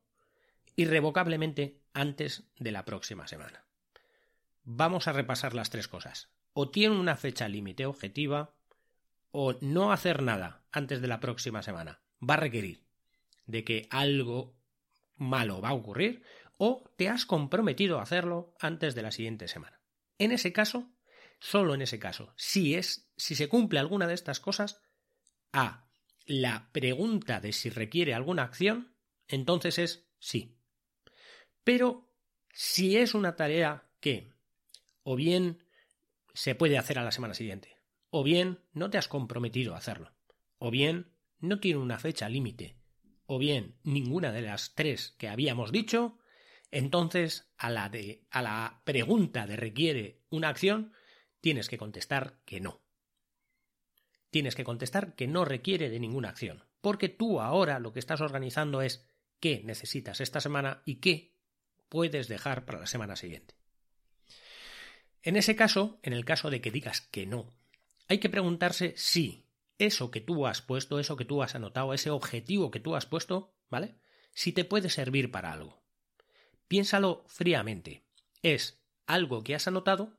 irrevocablemente 0.77 1.81
antes 1.93 2.45
de 2.59 2.73
la 2.73 2.85
próxima 2.85 3.29
semana. 3.29 3.65
Vamos 4.65 5.09
a 5.09 5.13
repasar 5.13 5.55
las 5.55 5.71
tres 5.71 5.89
cosas. 5.89 6.31
O 6.53 6.71
tiene 6.71 6.99
una 6.99 7.17
fecha 7.17 7.49
límite 7.49 7.87
objetiva, 7.87 8.55
o 9.31 9.57
no 9.61 9.93
hacer 9.93 10.23
nada 10.23 10.65
antes 10.73 11.01
de 11.01 11.09
la 11.09 11.21
próxima 11.21 11.63
semana 11.63 12.01
va 12.21 12.35
a 12.35 12.39
requerir 12.39 12.88
de 13.49 13.65
que 13.65 13.89
algo 13.91 14.57
malo 15.17 15.61
va 15.61 15.71
a 15.71 15.75
ocurrir, 15.75 16.23
o 16.59 16.85
te 16.97 17.09
has 17.09 17.27
comprometido 17.27 17.99
a 17.99 18.03
hacerlo 18.03 18.55
antes 18.61 18.95
de 18.95 19.03
la 19.03 19.11
siguiente 19.11 19.49
semana. 19.49 19.81
En 20.19 20.31
ese 20.31 20.53
caso, 20.53 20.93
solo 21.41 21.75
en 21.75 21.83
ese 21.83 21.99
caso, 21.99 22.33
si 22.37 22.75
es, 22.75 23.11
si 23.17 23.35
se 23.35 23.49
cumple 23.49 23.81
alguna 23.81 24.07
de 24.07 24.15
estas 24.15 24.39
cosas, 24.39 24.81
a 25.53 25.89
la 26.27 26.71
pregunta 26.73 27.41
de 27.41 27.53
si 27.53 27.71
requiere 27.71 28.15
alguna 28.15 28.43
acción, 28.43 28.95
entonces 29.27 29.79
es 29.79 30.09
sí. 30.19 30.59
Pero 31.65 32.13
si 32.53 32.97
es 32.97 33.15
una 33.15 33.35
tarea 33.35 33.89
que 34.01 34.33
o 35.03 35.17
bien 35.17 35.65
se 36.35 36.55
puede 36.55 36.77
hacer 36.77 36.99
a 36.99 37.05
la 37.05 37.13
semana 37.13 37.35
siguiente, 37.35 37.77
o 38.11 38.23
bien 38.23 38.61
no 38.73 38.91
te 38.91 38.99
has 38.99 39.09
comprometido 39.09 39.75
a 39.75 39.79
hacerlo, 39.79 40.13
o 40.59 40.71
bien 40.71 41.15
no 41.41 41.61
tiene 41.61 41.81
una 41.81 41.99
fecha 41.99 42.29
límite, 42.29 42.78
o 43.31 43.39
bien 43.39 43.77
ninguna 43.85 44.33
de 44.33 44.41
las 44.41 44.75
tres 44.75 45.15
que 45.19 45.29
habíamos 45.29 45.71
dicho, 45.71 46.19
entonces, 46.71 47.53
a 47.59 47.69
la, 47.69 47.91
de, 47.91 48.27
a 48.31 48.41
la 48.41 48.81
pregunta 48.85 49.47
de 49.47 49.57
requiere 49.57 50.23
una 50.31 50.49
acción, 50.49 50.95
tienes 51.43 51.69
que 51.69 51.77
contestar 51.77 52.41
que 52.47 52.61
no. 52.61 52.81
Tienes 54.31 54.55
que 54.55 54.65
contestar 54.65 55.15
que 55.15 55.27
no 55.27 55.45
requiere 55.45 55.91
de 55.91 56.01
ninguna 56.01 56.31
acción, 56.31 56.65
porque 56.81 57.11
tú 57.11 57.41
ahora 57.41 57.79
lo 57.81 57.93
que 57.93 57.99
estás 58.01 58.23
organizando 58.23 58.81
es 58.81 59.07
qué 59.41 59.61
necesitas 59.63 60.23
esta 60.23 60.41
semana 60.41 60.83
y 60.87 60.97
qué 60.97 61.37
puedes 61.91 62.29
dejar 62.29 62.65
para 62.65 62.81
la 62.81 62.87
semana 62.87 63.15
siguiente. 63.15 63.57
En 65.23 65.37
ese 65.37 65.55
caso, 65.55 66.01
en 66.03 66.15
el 66.15 66.25
caso 66.25 66.49
de 66.49 66.63
que 66.63 66.71
digas 66.71 67.03
que 67.03 67.27
no, 67.27 67.55
hay 68.09 68.19
que 68.21 68.31
preguntarse 68.31 68.95
si 68.97 69.48
eso 69.79 70.11
que 70.11 70.21
tú 70.21 70.47
has 70.47 70.61
puesto, 70.61 70.99
eso 70.99 71.17
que 71.17 71.25
tú 71.25 71.43
has 71.43 71.55
anotado, 71.55 71.95
ese 71.95 72.11
objetivo 72.11 72.71
que 72.71 72.81
tú 72.81 72.97
has 72.97 73.07
puesto, 73.07 73.55
¿vale? 73.71 73.97
Si 74.35 74.53
te 74.53 74.65
puede 74.65 74.91
servir 74.91 75.31
para 75.31 75.53
algo. 75.53 75.83
Piénsalo 76.67 77.25
fríamente. 77.29 78.05
Es 78.43 78.83
algo 79.07 79.43
que 79.43 79.55
has 79.55 79.67
anotado, 79.67 80.19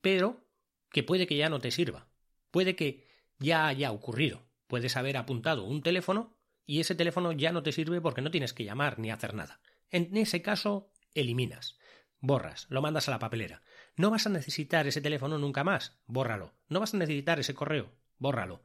pero 0.00 0.44
que 0.90 1.02
puede 1.02 1.26
que 1.26 1.36
ya 1.36 1.48
no 1.48 1.60
te 1.60 1.70
sirva. 1.70 2.08
Puede 2.50 2.76
que 2.76 3.08
ya 3.38 3.66
haya 3.66 3.92
ocurrido. 3.92 4.42
Puedes 4.66 4.96
haber 4.96 5.16
apuntado 5.16 5.64
un 5.64 5.82
teléfono 5.82 6.36
y 6.66 6.80
ese 6.80 6.94
teléfono 6.94 7.32
ya 7.32 7.52
no 7.52 7.62
te 7.62 7.72
sirve 7.72 8.00
porque 8.00 8.22
no 8.22 8.30
tienes 8.30 8.52
que 8.52 8.64
llamar 8.64 8.98
ni 8.98 9.10
hacer 9.10 9.34
nada. 9.34 9.60
En 9.90 10.16
ese 10.16 10.42
caso, 10.42 10.90
eliminas. 11.14 11.78
Borras, 12.20 12.66
lo 12.70 12.80
mandas 12.80 13.08
a 13.08 13.10
la 13.10 13.18
papelera. 13.18 13.62
No 13.96 14.10
vas 14.10 14.26
a 14.26 14.30
necesitar 14.30 14.86
ese 14.86 15.00
teléfono 15.00 15.38
nunca 15.38 15.62
más, 15.62 16.00
bórralo. 16.06 16.54
No 16.68 16.80
vas 16.80 16.94
a 16.94 16.96
necesitar 16.96 17.38
ese 17.38 17.54
correo, 17.54 17.92
bórralo. 18.18 18.62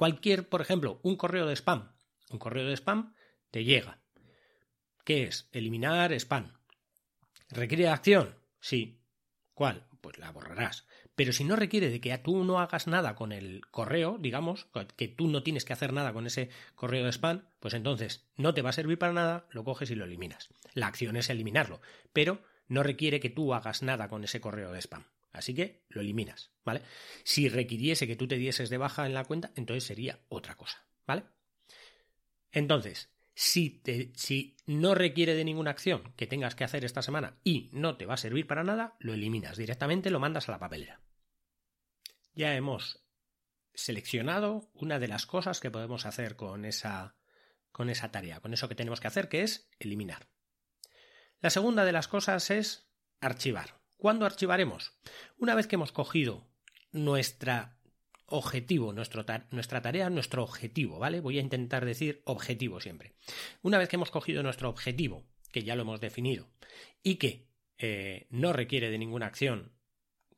Cualquier, 0.00 0.48
por 0.48 0.62
ejemplo, 0.62 0.98
un 1.02 1.16
correo 1.16 1.46
de 1.46 1.54
spam. 1.54 1.92
Un 2.30 2.38
correo 2.38 2.66
de 2.66 2.72
spam 2.72 3.12
te 3.50 3.64
llega. 3.64 4.00
¿Qué 5.04 5.24
es? 5.24 5.50
Eliminar 5.52 6.10
spam. 6.14 6.54
¿Requiere 7.50 7.86
acción? 7.86 8.38
Sí. 8.60 9.04
¿Cuál? 9.52 9.86
Pues 10.00 10.16
la 10.16 10.32
borrarás. 10.32 10.86
Pero 11.14 11.34
si 11.34 11.44
no 11.44 11.54
requiere 11.54 11.90
de 11.90 12.00
que 12.00 12.16
tú 12.16 12.44
no 12.44 12.60
hagas 12.60 12.86
nada 12.86 13.14
con 13.14 13.30
el 13.30 13.60
correo, 13.70 14.16
digamos, 14.18 14.68
que 14.96 15.08
tú 15.08 15.28
no 15.28 15.42
tienes 15.42 15.66
que 15.66 15.74
hacer 15.74 15.92
nada 15.92 16.14
con 16.14 16.26
ese 16.26 16.48
correo 16.74 17.04
de 17.04 17.12
spam, 17.12 17.44
pues 17.58 17.74
entonces 17.74 18.26
no 18.36 18.54
te 18.54 18.62
va 18.62 18.70
a 18.70 18.72
servir 18.72 18.98
para 18.98 19.12
nada, 19.12 19.48
lo 19.50 19.64
coges 19.64 19.90
y 19.90 19.96
lo 19.96 20.06
eliminas. 20.06 20.48
La 20.72 20.86
acción 20.86 21.16
es 21.16 21.28
eliminarlo, 21.28 21.82
pero 22.14 22.42
no 22.68 22.82
requiere 22.82 23.20
que 23.20 23.28
tú 23.28 23.52
hagas 23.52 23.82
nada 23.82 24.08
con 24.08 24.24
ese 24.24 24.40
correo 24.40 24.72
de 24.72 24.80
spam. 24.80 25.04
Así 25.32 25.54
que 25.54 25.84
lo 25.88 26.00
eliminas, 26.00 26.52
¿vale? 26.64 26.82
Si 27.24 27.48
requiriese 27.48 28.06
que 28.06 28.16
tú 28.16 28.26
te 28.26 28.36
dieses 28.36 28.68
de 28.68 28.78
baja 28.78 29.06
en 29.06 29.14
la 29.14 29.24
cuenta, 29.24 29.52
entonces 29.54 29.84
sería 29.84 30.20
otra 30.28 30.56
cosa, 30.56 30.84
¿vale? 31.06 31.24
Entonces, 32.50 33.10
si, 33.34 33.80
si 34.14 34.56
no 34.66 34.94
requiere 34.94 35.34
de 35.34 35.44
ninguna 35.44 35.70
acción 35.70 36.12
que 36.16 36.26
tengas 36.26 36.54
que 36.54 36.64
hacer 36.64 36.84
esta 36.84 37.02
semana 37.02 37.38
y 37.44 37.70
no 37.72 37.96
te 37.96 38.06
va 38.06 38.14
a 38.14 38.18
servir 38.18 38.46
para 38.46 38.64
nada, 38.64 38.96
lo 38.98 39.14
eliminas 39.14 39.56
directamente, 39.56 40.10
lo 40.10 40.20
mandas 40.20 40.48
a 40.48 40.52
la 40.52 40.58
papelera. 40.58 41.00
Ya 42.34 42.54
hemos 42.56 43.04
seleccionado 43.74 44.70
una 44.74 44.98
de 44.98 45.08
las 45.08 45.26
cosas 45.26 45.60
que 45.60 45.70
podemos 45.70 46.06
hacer 46.06 46.36
con 46.36 46.64
esa, 46.64 47.16
con 47.72 47.88
esa 47.88 48.10
tarea, 48.10 48.40
con 48.40 48.52
eso 48.52 48.68
que 48.68 48.74
tenemos 48.74 49.00
que 49.00 49.06
hacer, 49.06 49.28
que 49.28 49.42
es 49.42 49.70
eliminar. 49.78 50.28
La 51.40 51.50
segunda 51.50 51.84
de 51.84 51.92
las 51.92 52.08
cosas 52.08 52.50
es 52.50 52.90
archivar. 53.20 53.79
¿Cuándo 54.00 54.24
archivaremos? 54.24 54.94
Una 55.36 55.54
vez 55.54 55.66
que 55.66 55.74
hemos 55.74 55.92
cogido 55.92 56.48
nuestra 56.90 57.76
objetivo, 58.24 58.94
nuestra 58.94 59.82
tarea, 59.82 60.08
nuestro 60.08 60.42
objetivo, 60.42 60.98
¿vale? 60.98 61.20
Voy 61.20 61.36
a 61.36 61.42
intentar 61.42 61.84
decir 61.84 62.22
objetivo 62.24 62.80
siempre. 62.80 63.12
Una 63.60 63.76
vez 63.76 63.90
que 63.90 63.96
hemos 63.96 64.10
cogido 64.10 64.42
nuestro 64.42 64.70
objetivo, 64.70 65.26
que 65.52 65.64
ya 65.64 65.76
lo 65.76 65.82
hemos 65.82 66.00
definido, 66.00 66.48
y 67.02 67.16
que 67.16 67.50
eh, 67.76 68.26
no 68.30 68.54
requiere 68.54 68.88
de 68.90 68.96
ninguna 68.96 69.26
acción, 69.26 69.74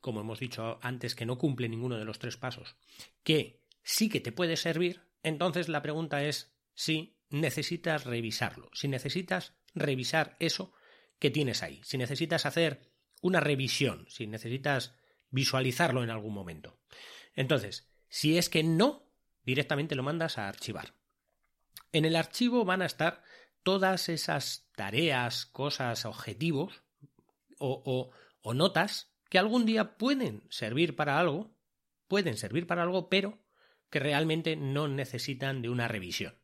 como 0.01 0.19
hemos 0.19 0.39
dicho 0.39 0.77
antes, 0.81 1.15
que 1.15 1.25
no 1.25 1.37
cumple 1.37 1.69
ninguno 1.69 1.97
de 1.97 2.03
los 2.03 2.19
tres 2.19 2.35
pasos, 2.35 2.75
que 3.23 3.61
sí 3.81 4.09
que 4.09 4.19
te 4.19 4.33
puede 4.33 4.57
servir, 4.57 5.03
entonces 5.23 5.69
la 5.69 5.81
pregunta 5.81 6.21
es 6.25 6.53
si 6.73 7.15
necesitas 7.29 8.03
revisarlo, 8.03 8.69
si 8.73 8.89
necesitas 8.89 9.53
revisar 9.73 10.35
eso 10.39 10.73
que 11.17 11.31
tienes 11.31 11.63
ahí, 11.63 11.79
si 11.85 11.97
necesitas 11.97 12.45
hacer 12.45 12.92
una 13.23 13.39
revisión, 13.39 14.05
si 14.09 14.27
necesitas 14.27 14.93
visualizarlo 15.31 16.03
en 16.03 16.11
algún 16.11 16.33
momento. 16.33 16.77
Entonces, 17.35 17.89
si 18.09 18.37
es 18.37 18.49
que 18.49 18.61
no, 18.61 19.09
directamente 19.43 19.95
lo 19.95 20.03
mandas 20.03 20.37
a 20.37 20.47
archivar. 20.47 20.93
En 21.91 22.05
el 22.05 22.15
archivo 22.15 22.65
van 22.65 22.81
a 22.81 22.85
estar 22.85 23.23
todas 23.63 24.09
esas 24.09 24.69
tareas, 24.75 25.45
cosas, 25.45 26.05
objetivos 26.05 26.83
o, 27.57 28.11
o, 28.41 28.53
notas 28.53 29.15
que 29.29 29.39
algún 29.39 29.65
día 29.65 29.97
pueden 29.97 30.45
servir 30.49 30.95
para 30.95 31.17
algo, 31.17 31.55
pueden 32.07 32.35
servir 32.35 32.67
para 32.67 32.83
algo, 32.83 33.09
pero 33.09 33.39
que 33.89 33.99
realmente 33.99 34.57
no 34.57 34.87
necesitan 34.89 35.61
de 35.61 35.69
una 35.69 35.87
revisión. 35.87 36.35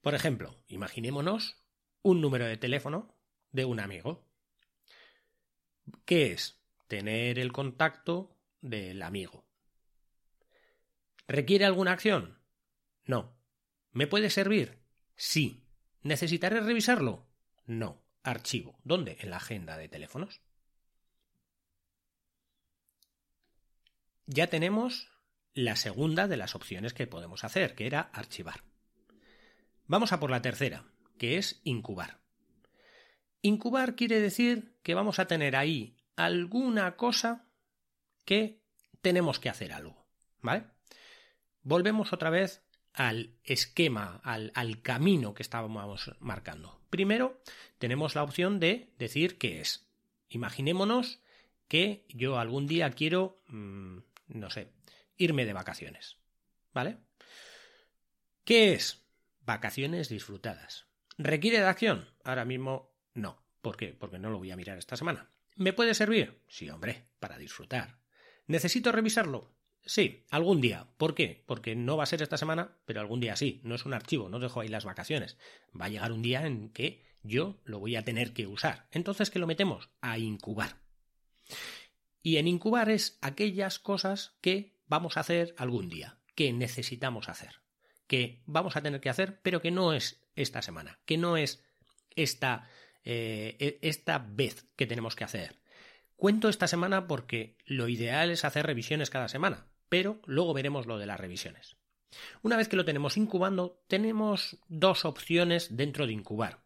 Por 0.00 0.14
ejemplo, 0.14 0.56
imaginémonos 0.68 1.62
un 2.02 2.20
número 2.20 2.46
de 2.46 2.56
teléfono 2.56 3.14
de 3.50 3.64
un 3.64 3.80
amigo. 3.80 4.26
¿Qué 6.04 6.32
es? 6.32 6.58
Tener 6.88 7.38
el 7.38 7.52
contacto 7.52 8.36
del 8.60 9.02
amigo. 9.02 9.44
¿Requiere 11.28 11.64
alguna 11.64 11.92
acción? 11.92 12.38
No. 13.04 13.36
¿Me 13.92 14.06
puede 14.06 14.30
servir? 14.30 14.78
Sí. 15.16 15.64
¿Necesitaré 16.02 16.60
revisarlo? 16.60 17.26
No. 17.66 18.02
Archivo. 18.22 18.78
¿Dónde? 18.84 19.16
En 19.20 19.30
la 19.30 19.38
agenda 19.38 19.76
de 19.76 19.88
teléfonos. 19.88 20.40
Ya 24.26 24.48
tenemos 24.48 25.08
la 25.54 25.76
segunda 25.76 26.28
de 26.28 26.36
las 26.36 26.54
opciones 26.54 26.92
que 26.92 27.06
podemos 27.06 27.44
hacer, 27.44 27.74
que 27.74 27.86
era 27.86 28.00
archivar. 28.00 28.64
Vamos 29.86 30.12
a 30.12 30.20
por 30.20 30.30
la 30.30 30.42
tercera, 30.42 30.84
que 31.18 31.38
es 31.38 31.60
incubar. 31.64 32.20
Incubar 33.42 33.96
quiere 33.96 34.20
decir 34.20 34.76
que 34.82 34.94
vamos 34.94 35.18
a 35.18 35.26
tener 35.26 35.56
ahí 35.56 35.96
alguna 36.16 36.96
cosa 36.96 37.46
que 38.24 38.60
tenemos 39.02 39.38
que 39.38 39.48
hacer 39.48 39.72
algo, 39.72 40.06
¿vale? 40.40 40.64
Volvemos 41.62 42.12
otra 42.12 42.30
vez 42.30 42.62
al 42.92 43.34
esquema, 43.44 44.20
al, 44.24 44.82
camino 44.82 45.34
que 45.34 45.42
estábamos 45.42 46.12
marcando. 46.18 46.80
Primero, 46.90 47.40
tenemos 47.78 48.14
la 48.14 48.22
opción 48.22 48.58
de 48.58 48.92
decir 48.98 49.36
qué 49.36 49.60
es. 49.60 49.86
Imaginémonos 50.28 51.20
que 51.68 52.06
yo 52.08 52.38
algún 52.38 52.66
día 52.66 52.90
quiero, 52.90 53.42
mmm, 53.48 53.98
no 54.28 54.50
sé, 54.50 54.72
irme 55.18 55.44
de 55.44 55.52
vacaciones. 55.52 56.16
¿Vale? 56.72 56.98
¿Qué 58.44 58.72
es? 58.72 59.04
Vacaciones 59.40 60.08
disfrutadas. 60.08 60.86
¿Requiere 61.18 61.58
de 61.58 61.66
acción? 61.66 62.08
Ahora 62.24 62.44
mismo 62.44 62.95
no. 63.16 63.42
¿Por 63.62 63.76
qué? 63.76 63.88
Porque 63.88 64.18
no 64.18 64.30
lo 64.30 64.38
voy 64.38 64.50
a 64.50 64.56
mirar 64.56 64.78
esta 64.78 64.96
semana. 64.96 65.30
¿Me 65.56 65.72
puede 65.72 65.94
servir? 65.94 66.40
Sí, 66.48 66.68
hombre, 66.70 67.04
para 67.18 67.38
disfrutar. 67.38 67.98
¿Necesito 68.46 68.92
revisarlo? 68.92 69.52
Sí, 69.84 70.24
algún 70.30 70.60
día. 70.60 70.88
¿Por 70.96 71.14
qué? 71.14 71.44
Porque 71.46 71.74
no 71.74 71.96
va 71.96 72.04
a 72.04 72.06
ser 72.06 72.22
esta 72.22 72.36
semana, 72.36 72.76
pero 72.84 73.00
algún 73.00 73.20
día 73.20 73.36
sí. 73.36 73.60
No 73.64 73.74
es 73.74 73.84
un 73.84 73.94
archivo, 73.94 74.28
no 74.28 74.38
dejo 74.38 74.60
ahí 74.60 74.68
las 74.68 74.84
vacaciones. 74.84 75.38
Va 75.78 75.86
a 75.86 75.88
llegar 75.88 76.12
un 76.12 76.22
día 76.22 76.46
en 76.46 76.70
que 76.70 77.04
yo 77.22 77.60
lo 77.64 77.78
voy 77.78 77.96
a 77.96 78.04
tener 78.04 78.32
que 78.32 78.46
usar. 78.46 78.86
Entonces, 78.90 79.30
¿qué 79.30 79.38
lo 79.38 79.46
metemos? 79.46 79.90
A 80.00 80.18
incubar. 80.18 80.80
Y 82.22 82.38
en 82.38 82.48
incubar 82.48 82.90
es 82.90 83.18
aquellas 83.20 83.78
cosas 83.78 84.36
que 84.40 84.76
vamos 84.88 85.16
a 85.16 85.20
hacer 85.20 85.54
algún 85.58 85.88
día, 85.88 86.18
que 86.34 86.52
necesitamos 86.52 87.28
hacer, 87.28 87.60
que 88.06 88.42
vamos 88.46 88.76
a 88.76 88.82
tener 88.82 89.00
que 89.00 89.10
hacer, 89.10 89.40
pero 89.42 89.60
que 89.60 89.70
no 89.70 89.92
es 89.92 90.24
esta 90.34 90.62
semana, 90.62 90.98
que 91.04 91.18
no 91.18 91.36
es 91.36 91.64
esta, 92.16 92.68
eh, 93.06 93.56
e, 93.58 93.78
esta 93.80 94.18
vez 94.18 94.66
que 94.76 94.86
tenemos 94.86 95.16
que 95.16 95.24
hacer. 95.24 95.56
Cuento 96.16 96.48
esta 96.48 96.68
semana 96.68 97.06
porque 97.06 97.56
lo 97.64 97.88
ideal 97.88 98.30
es 98.30 98.44
hacer 98.44 98.66
revisiones 98.66 99.08
cada 99.08 99.28
semana, 99.28 99.68
pero 99.88 100.20
luego 100.26 100.52
veremos 100.52 100.86
lo 100.86 100.98
de 100.98 101.06
las 101.06 101.18
revisiones. 101.18 101.76
Una 102.42 102.56
vez 102.56 102.68
que 102.68 102.76
lo 102.76 102.84
tenemos 102.84 103.16
incubando, 103.16 103.82
tenemos 103.88 104.58
dos 104.68 105.04
opciones 105.04 105.76
dentro 105.76 106.06
de 106.06 106.12
incubar. 106.12 106.60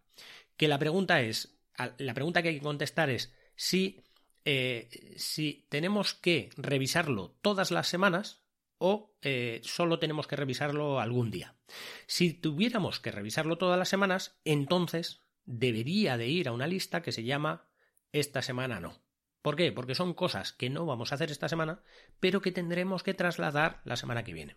Que 0.56 0.68
la 0.68 0.78
pregunta 0.78 1.22
es, 1.22 1.58
la 1.98 2.14
pregunta 2.14 2.42
que 2.42 2.48
hay 2.48 2.56
que 2.56 2.62
contestar 2.62 3.10
es 3.10 3.32
si 3.54 4.02
eh, 4.44 5.14
si 5.16 5.66
tenemos 5.68 6.14
que 6.14 6.50
revisarlo 6.56 7.36
todas 7.42 7.70
las 7.70 7.88
semanas 7.88 8.42
o 8.78 9.14
eh, 9.20 9.60
solo 9.62 9.98
tenemos 9.98 10.26
que 10.26 10.36
revisarlo 10.36 10.98
algún 10.98 11.30
día. 11.30 11.56
Si 12.06 12.32
tuviéramos 12.32 13.00
que 13.00 13.10
revisarlo 13.10 13.58
todas 13.58 13.78
las 13.78 13.90
semanas, 13.90 14.40
entonces 14.44 15.20
debería 15.50 16.16
de 16.16 16.28
ir 16.28 16.48
a 16.48 16.52
una 16.52 16.66
lista 16.66 17.02
que 17.02 17.12
se 17.12 17.24
llama 17.24 17.66
esta 18.12 18.42
semana 18.42 18.80
no. 18.80 19.02
¿Por 19.42 19.56
qué? 19.56 19.72
Porque 19.72 19.94
son 19.94 20.14
cosas 20.14 20.52
que 20.52 20.70
no 20.70 20.86
vamos 20.86 21.12
a 21.12 21.14
hacer 21.14 21.30
esta 21.30 21.48
semana, 21.48 21.82
pero 22.20 22.40
que 22.40 22.52
tendremos 22.52 23.02
que 23.02 23.14
trasladar 23.14 23.80
la 23.84 23.96
semana 23.96 24.22
que 24.22 24.34
viene. 24.34 24.56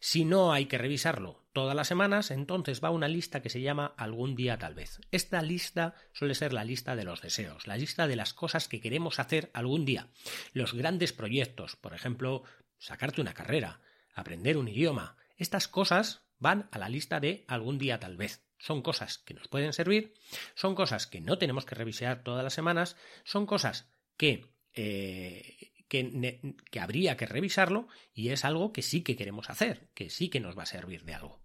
Si 0.00 0.24
no 0.24 0.52
hay 0.52 0.66
que 0.66 0.78
revisarlo 0.78 1.44
todas 1.52 1.74
las 1.74 1.88
semanas, 1.88 2.30
entonces 2.30 2.82
va 2.82 2.90
una 2.90 3.08
lista 3.08 3.42
que 3.42 3.50
se 3.50 3.60
llama 3.60 3.94
algún 3.96 4.34
día 4.34 4.58
tal 4.58 4.74
vez. 4.74 5.00
Esta 5.10 5.42
lista 5.42 5.94
suele 6.12 6.34
ser 6.34 6.52
la 6.52 6.64
lista 6.64 6.96
de 6.96 7.04
los 7.04 7.20
deseos, 7.20 7.66
la 7.66 7.76
lista 7.76 8.06
de 8.06 8.16
las 8.16 8.34
cosas 8.34 8.68
que 8.68 8.80
queremos 8.80 9.18
hacer 9.18 9.50
algún 9.54 9.84
día. 9.84 10.08
Los 10.52 10.74
grandes 10.74 11.12
proyectos, 11.12 11.76
por 11.76 11.94
ejemplo, 11.94 12.44
sacarte 12.78 13.20
una 13.20 13.34
carrera, 13.34 13.80
aprender 14.14 14.56
un 14.56 14.68
idioma. 14.68 15.16
Estas 15.36 15.68
cosas 15.68 16.22
van 16.38 16.68
a 16.72 16.78
la 16.78 16.88
lista 16.88 17.20
de 17.20 17.44
algún 17.48 17.78
día 17.78 17.98
tal 18.00 18.16
vez. 18.16 18.47
Son 18.58 18.82
cosas 18.82 19.18
que 19.18 19.34
nos 19.34 19.48
pueden 19.48 19.72
servir, 19.72 20.14
son 20.54 20.74
cosas 20.74 21.06
que 21.06 21.20
no 21.20 21.38
tenemos 21.38 21.64
que 21.64 21.74
revisar 21.74 22.22
todas 22.22 22.44
las 22.44 22.54
semanas, 22.54 22.96
son 23.24 23.46
cosas 23.46 23.88
que 24.16 24.46
eh, 24.74 25.72
que, 25.88 26.80
habría 26.80 27.16
que 27.16 27.26
revisarlo 27.26 27.88
y 28.14 28.28
es 28.28 28.44
algo 28.44 28.72
que 28.72 28.82
sí 28.82 29.02
que 29.02 29.16
queremos 29.16 29.50
hacer, 29.50 29.88
que 29.94 30.10
sí 30.10 30.28
que 30.28 30.40
nos 30.40 30.56
va 30.56 30.62
a 30.64 30.66
servir 30.66 31.04
de 31.04 31.14
algo. 31.14 31.42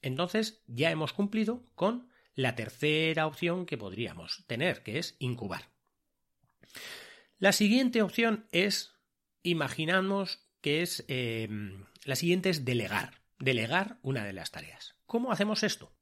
Entonces 0.00 0.62
ya 0.66 0.90
hemos 0.90 1.12
cumplido 1.12 1.66
con 1.74 2.08
la 2.34 2.54
tercera 2.54 3.26
opción 3.26 3.66
que 3.66 3.78
podríamos 3.78 4.44
tener, 4.46 4.82
que 4.82 4.98
es 4.98 5.16
incubar. 5.18 5.70
La 7.38 7.52
siguiente 7.52 8.02
opción 8.02 8.46
es, 8.52 8.94
imaginamos 9.42 10.40
que 10.60 10.82
es, 10.82 11.04
eh, 11.08 11.48
la 12.04 12.16
siguiente 12.16 12.50
es 12.50 12.64
delegar, 12.64 13.22
delegar 13.38 13.98
una 14.02 14.24
de 14.24 14.32
las 14.32 14.50
tareas. 14.50 14.96
¿Cómo 15.06 15.32
hacemos 15.32 15.62
esto? 15.62 15.92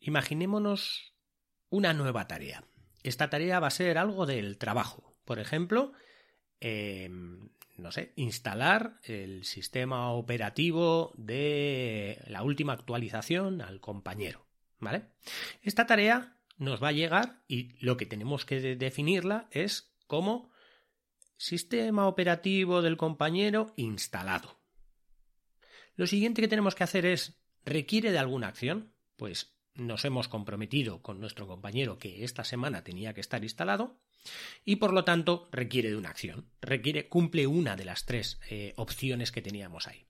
Imaginémonos 0.00 1.14
una 1.68 1.92
nueva 1.92 2.26
tarea. 2.26 2.64
Esta 3.02 3.30
tarea 3.30 3.60
va 3.60 3.68
a 3.68 3.70
ser 3.70 3.98
algo 3.98 4.26
del 4.26 4.58
trabajo. 4.58 5.14
Por 5.24 5.38
ejemplo, 5.38 5.92
Em, 6.60 7.48
no 7.78 7.90
sé, 7.90 8.12
instalar 8.16 9.00
el 9.04 9.44
sistema 9.44 10.12
operativo 10.12 11.12
de 11.16 12.22
la 12.26 12.42
última 12.42 12.74
actualización 12.74 13.62
al 13.62 13.80
compañero. 13.80 14.46
¿Vale? 14.78 15.06
Esta 15.62 15.86
tarea 15.86 16.36
nos 16.58 16.82
va 16.82 16.88
a 16.88 16.92
llegar 16.92 17.42
y 17.48 17.74
lo 17.84 17.96
que 17.96 18.06
tenemos 18.06 18.44
que 18.44 18.76
definirla 18.76 19.48
es 19.50 19.94
como 20.06 20.50
sistema 21.38 22.06
operativo 22.06 22.82
del 22.82 22.98
compañero 22.98 23.72
instalado. 23.76 24.58
Lo 25.96 26.06
siguiente 26.06 26.42
que 26.42 26.48
tenemos 26.48 26.74
que 26.74 26.84
hacer 26.84 27.06
es, 27.06 27.42
¿requiere 27.64 28.12
de 28.12 28.18
alguna 28.18 28.48
acción? 28.48 28.92
Pues 29.16 29.54
nos 29.80 30.04
hemos 30.04 30.28
comprometido 30.28 31.02
con 31.02 31.20
nuestro 31.20 31.46
compañero 31.46 31.98
que 31.98 32.24
esta 32.24 32.44
semana 32.44 32.84
tenía 32.84 33.14
que 33.14 33.20
estar 33.20 33.42
instalado 33.42 33.98
y 34.64 34.76
por 34.76 34.92
lo 34.92 35.04
tanto 35.04 35.48
requiere 35.50 35.90
de 35.90 35.96
una 35.96 36.10
acción, 36.10 36.50
requiere, 36.60 37.08
cumple 37.08 37.46
una 37.46 37.76
de 37.76 37.84
las 37.84 38.04
tres 38.04 38.38
eh, 38.50 38.74
opciones 38.76 39.32
que 39.32 39.42
teníamos 39.42 39.88
ahí. 39.88 40.06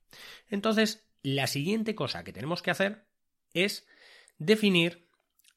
Entonces, 0.48 1.06
la 1.22 1.46
siguiente 1.46 1.94
cosa 1.94 2.24
que 2.24 2.32
tenemos 2.32 2.62
que 2.62 2.70
hacer 2.70 3.06
es 3.54 3.86
definir 4.38 5.08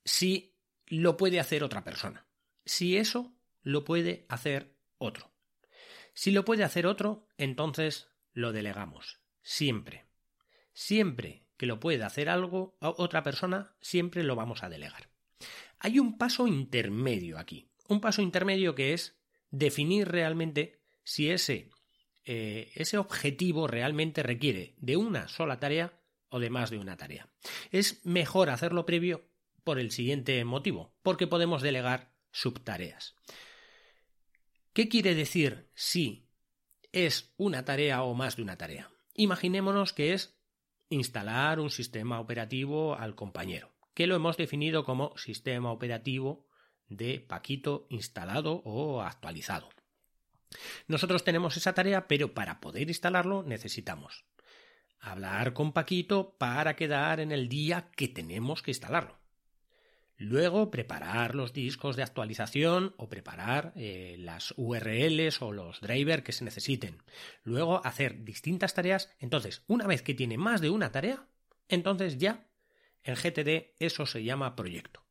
si 0.05 0.55
lo 0.85 1.17
puede 1.17 1.39
hacer 1.39 1.63
otra 1.63 1.83
persona, 1.83 2.27
si 2.65 2.97
eso 2.97 3.33
lo 3.63 3.83
puede 3.83 4.25
hacer 4.29 4.75
otro. 4.97 5.31
Si 6.13 6.29
lo 6.29 6.45
puede 6.45 6.63
hacer 6.63 6.85
otro, 6.85 7.27
entonces 7.37 8.09
lo 8.33 8.51
delegamos, 8.51 9.19
siempre. 9.41 10.05
Siempre 10.73 11.42
que 11.57 11.65
lo 11.65 11.79
pueda 11.79 12.07
hacer 12.07 12.29
algo 12.29 12.77
otra 12.79 13.23
persona, 13.23 13.75
siempre 13.81 14.23
lo 14.23 14.35
vamos 14.35 14.63
a 14.63 14.69
delegar. 14.69 15.09
Hay 15.79 15.99
un 15.99 16.17
paso 16.17 16.47
intermedio 16.47 17.37
aquí 17.37 17.69
un 17.87 18.01
paso 18.01 18.21
intermedio 18.21 18.75
que 18.75 18.93
es 18.93 19.17
definir 19.51 20.07
realmente 20.07 20.81
si 21.03 21.29
ese, 21.29 21.69
eh, 22.25 22.71
ese 22.75 22.97
objetivo 22.97 23.67
realmente 23.67 24.23
requiere 24.23 24.75
de 24.77 24.97
una 24.97 25.27
sola 25.27 25.59
tarea 25.59 25.99
o 26.29 26.39
de 26.39 26.49
más 26.49 26.69
de 26.69 26.79
una 26.79 26.97
tarea. 26.97 27.29
Es 27.71 28.05
mejor 28.05 28.49
hacerlo 28.49 28.85
previo 28.85 29.29
por 29.63 29.79
el 29.79 29.91
siguiente 29.91 30.43
motivo, 30.43 30.93
porque 31.03 31.27
podemos 31.27 31.61
delegar 31.61 32.11
subtareas. 32.31 33.15
¿Qué 34.73 34.89
quiere 34.89 35.13
decir 35.13 35.69
si 35.75 36.27
es 36.91 37.33
una 37.37 37.63
tarea 37.63 38.01
o 38.03 38.13
más 38.15 38.35
de 38.35 38.41
una 38.41 38.57
tarea? 38.57 38.89
Imaginémonos 39.13 39.93
que 39.93 40.13
es 40.13 40.35
instalar 40.89 41.59
un 41.59 41.69
sistema 41.69 42.19
operativo 42.19 42.95
al 42.95 43.15
compañero, 43.15 43.73
que 43.93 44.07
lo 44.07 44.15
hemos 44.15 44.37
definido 44.37 44.83
como 44.83 45.17
sistema 45.17 45.71
operativo 45.71 46.47
de 46.87 47.19
Paquito 47.19 47.87
instalado 47.89 48.61
o 48.65 49.01
actualizado. 49.01 49.69
Nosotros 50.87 51.23
tenemos 51.23 51.57
esa 51.57 51.73
tarea, 51.73 52.07
pero 52.07 52.33
para 52.33 52.59
poder 52.59 52.87
instalarlo 52.89 53.43
necesitamos 53.43 54.25
hablar 54.99 55.53
con 55.53 55.73
Paquito 55.73 56.37
para 56.37 56.75
quedar 56.75 57.19
en 57.19 57.31
el 57.31 57.49
día 57.49 57.89
que 57.95 58.07
tenemos 58.07 58.61
que 58.61 58.71
instalarlo. 58.71 59.22
Luego 60.17 60.69
preparar 60.69 61.35
los 61.35 61.53
discos 61.53 61.95
de 61.95 62.03
actualización 62.03 62.93
o 62.97 63.09
preparar 63.09 63.73
eh, 63.75 64.15
las 64.19 64.53
URLs 64.57 65.41
o 65.41 65.51
los 65.51 65.81
drivers 65.81 66.23
que 66.23 66.31
se 66.31 66.45
necesiten. 66.45 67.01
Luego 67.43 67.85
hacer 67.85 68.23
distintas 68.23 68.73
tareas. 68.73 69.09
Entonces, 69.19 69.63
una 69.67 69.87
vez 69.87 70.01
que 70.01 70.13
tiene 70.13 70.37
más 70.37 70.61
de 70.61 70.69
una 70.69 70.91
tarea, 70.91 71.27
entonces 71.67 72.17
ya 72.17 72.47
en 73.03 73.15
GTD 73.15 73.75
eso 73.79 74.05
se 74.05 74.23
llama 74.23 74.55
proyecto. 74.55 75.03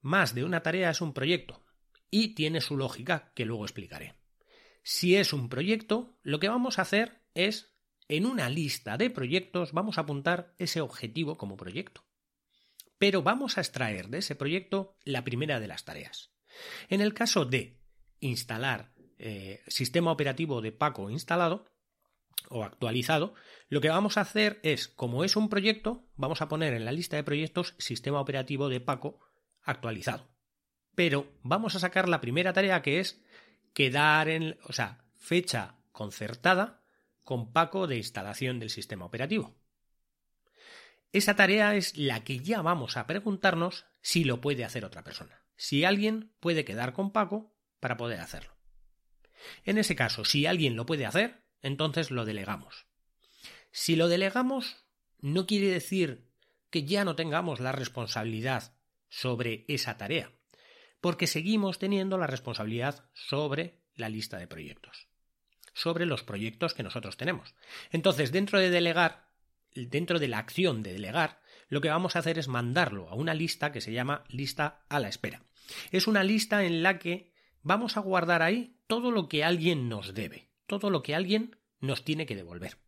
Más 0.00 0.34
de 0.34 0.44
una 0.44 0.62
tarea 0.62 0.90
es 0.90 1.00
un 1.00 1.12
proyecto 1.12 1.64
y 2.10 2.34
tiene 2.34 2.60
su 2.60 2.76
lógica 2.76 3.32
que 3.34 3.44
luego 3.44 3.64
explicaré. 3.64 4.14
Si 4.82 5.16
es 5.16 5.32
un 5.32 5.48
proyecto, 5.48 6.16
lo 6.22 6.38
que 6.38 6.48
vamos 6.48 6.78
a 6.78 6.82
hacer 6.82 7.22
es, 7.34 7.74
en 8.08 8.24
una 8.24 8.48
lista 8.48 8.96
de 8.96 9.10
proyectos, 9.10 9.72
vamos 9.72 9.98
a 9.98 10.02
apuntar 10.02 10.54
ese 10.58 10.80
objetivo 10.80 11.36
como 11.36 11.56
proyecto. 11.56 12.04
Pero 12.98 13.22
vamos 13.22 13.58
a 13.58 13.60
extraer 13.60 14.08
de 14.08 14.18
ese 14.18 14.34
proyecto 14.34 14.96
la 15.04 15.24
primera 15.24 15.60
de 15.60 15.68
las 15.68 15.84
tareas. 15.84 16.32
En 16.88 17.00
el 17.00 17.14
caso 17.14 17.44
de 17.44 17.78
instalar 18.20 18.92
eh, 19.18 19.60
sistema 19.66 20.12
operativo 20.12 20.60
de 20.60 20.72
Paco 20.72 21.10
instalado 21.10 21.66
o 22.48 22.64
actualizado, 22.64 23.34
lo 23.68 23.80
que 23.80 23.88
vamos 23.88 24.16
a 24.16 24.22
hacer 24.22 24.60
es, 24.62 24.88
como 24.88 25.24
es 25.24 25.36
un 25.36 25.48
proyecto, 25.48 26.08
vamos 26.14 26.42
a 26.42 26.48
poner 26.48 26.74
en 26.74 26.84
la 26.84 26.92
lista 26.92 27.16
de 27.16 27.24
proyectos 27.24 27.74
sistema 27.78 28.20
operativo 28.20 28.68
de 28.68 28.80
Paco 28.80 29.20
actualizado. 29.62 30.28
Pero 30.94 31.32
vamos 31.42 31.74
a 31.74 31.80
sacar 31.80 32.08
la 32.08 32.20
primera 32.20 32.52
tarea 32.52 32.82
que 32.82 33.00
es 33.00 33.22
quedar 33.74 34.28
en, 34.28 34.58
o 34.64 34.72
sea, 34.72 35.04
fecha 35.18 35.76
concertada 35.92 36.82
con 37.22 37.52
Paco 37.52 37.86
de 37.86 37.96
instalación 37.96 38.60
del 38.60 38.70
sistema 38.70 39.04
operativo. 39.04 39.56
Esa 41.12 41.36
tarea 41.36 41.74
es 41.74 41.96
la 41.96 42.24
que 42.24 42.40
ya 42.40 42.62
vamos 42.62 42.96
a 42.96 43.06
preguntarnos 43.06 43.86
si 44.00 44.24
lo 44.24 44.40
puede 44.40 44.64
hacer 44.64 44.84
otra 44.84 45.04
persona. 45.04 45.42
Si 45.56 45.84
alguien 45.84 46.32
puede 46.40 46.64
quedar 46.64 46.92
con 46.92 47.12
Paco 47.12 47.54
para 47.80 47.96
poder 47.96 48.20
hacerlo. 48.20 48.56
En 49.64 49.78
ese 49.78 49.96
caso, 49.96 50.24
si 50.24 50.46
alguien 50.46 50.76
lo 50.76 50.86
puede 50.86 51.06
hacer, 51.06 51.42
entonces 51.62 52.10
lo 52.10 52.24
delegamos. 52.24 52.86
Si 53.70 53.96
lo 53.96 54.08
delegamos, 54.08 54.76
no 55.20 55.46
quiere 55.46 55.68
decir 55.68 56.30
que 56.70 56.84
ya 56.84 57.04
no 57.04 57.16
tengamos 57.16 57.60
la 57.60 57.72
responsabilidad 57.72 58.74
sobre 59.08 59.64
esa 59.68 59.96
tarea, 59.96 60.32
porque 61.00 61.26
seguimos 61.26 61.78
teniendo 61.78 62.18
la 62.18 62.26
responsabilidad 62.26 63.10
sobre 63.14 63.82
la 63.94 64.08
lista 64.08 64.38
de 64.38 64.46
proyectos, 64.46 65.08
sobre 65.72 66.06
los 66.06 66.22
proyectos 66.22 66.74
que 66.74 66.82
nosotros 66.82 67.16
tenemos. 67.16 67.54
Entonces, 67.90 68.32
dentro 68.32 68.58
de 68.58 68.70
delegar, 68.70 69.25
dentro 69.76 70.18
de 70.18 70.28
la 70.28 70.38
acción 70.38 70.82
de 70.82 70.92
delegar, 70.92 71.40
lo 71.68 71.80
que 71.80 71.88
vamos 71.88 72.16
a 72.16 72.20
hacer 72.20 72.38
es 72.38 72.48
mandarlo 72.48 73.08
a 73.08 73.14
una 73.14 73.34
lista 73.34 73.72
que 73.72 73.80
se 73.80 73.92
llama 73.92 74.24
lista 74.28 74.84
a 74.88 75.00
la 75.00 75.08
espera. 75.08 75.42
Es 75.90 76.06
una 76.06 76.22
lista 76.22 76.64
en 76.64 76.82
la 76.82 76.98
que 76.98 77.32
vamos 77.62 77.96
a 77.96 78.00
guardar 78.00 78.42
ahí 78.42 78.78
todo 78.86 79.10
lo 79.10 79.28
que 79.28 79.44
alguien 79.44 79.88
nos 79.88 80.14
debe, 80.14 80.50
todo 80.66 80.90
lo 80.90 81.02
que 81.02 81.14
alguien 81.14 81.56
nos 81.80 82.04
tiene 82.04 82.26
que 82.26 82.36
devolver. 82.36 82.78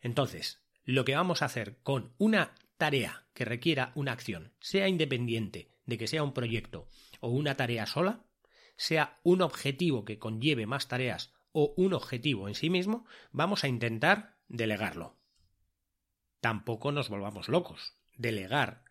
Entonces, 0.00 0.62
lo 0.84 1.04
que 1.04 1.16
vamos 1.16 1.42
a 1.42 1.46
hacer 1.46 1.78
con 1.82 2.14
una 2.18 2.54
tarea 2.78 3.26
que 3.34 3.44
requiera 3.44 3.92
una 3.94 4.12
acción, 4.12 4.52
sea 4.60 4.88
independiente 4.88 5.72
de 5.84 5.98
que 5.98 6.06
sea 6.06 6.22
un 6.22 6.32
proyecto 6.32 6.88
o 7.20 7.28
una 7.30 7.56
tarea 7.56 7.86
sola, 7.86 8.24
sea 8.76 9.18
un 9.22 9.42
objetivo 9.42 10.04
que 10.04 10.18
conlleve 10.18 10.66
más 10.66 10.88
tareas 10.88 11.32
o 11.52 11.74
un 11.76 11.94
objetivo 11.94 12.48
en 12.48 12.54
sí 12.54 12.70
mismo, 12.70 13.06
vamos 13.32 13.64
a 13.64 13.68
intentar 13.68 14.36
delegarlo. 14.48 15.15
Tampoco 16.46 16.92
nos 16.92 17.08
volvamos 17.08 17.48
locos. 17.48 17.94
Delegar 18.16 18.84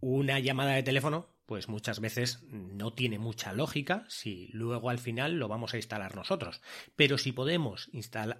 una 0.00 0.40
llamada 0.40 0.72
de 0.72 0.82
teléfono 0.82 1.28
pues 1.46 1.68
muchas 1.68 2.00
veces 2.00 2.42
no 2.50 2.92
tiene 2.92 3.20
mucha 3.20 3.52
lógica 3.52 4.04
si 4.08 4.48
luego 4.48 4.90
al 4.90 4.98
final 4.98 5.38
lo 5.38 5.46
vamos 5.46 5.72
a 5.72 5.76
instalar 5.76 6.16
nosotros. 6.16 6.62
Pero 6.96 7.16
si 7.16 7.30
podemos 7.30 7.92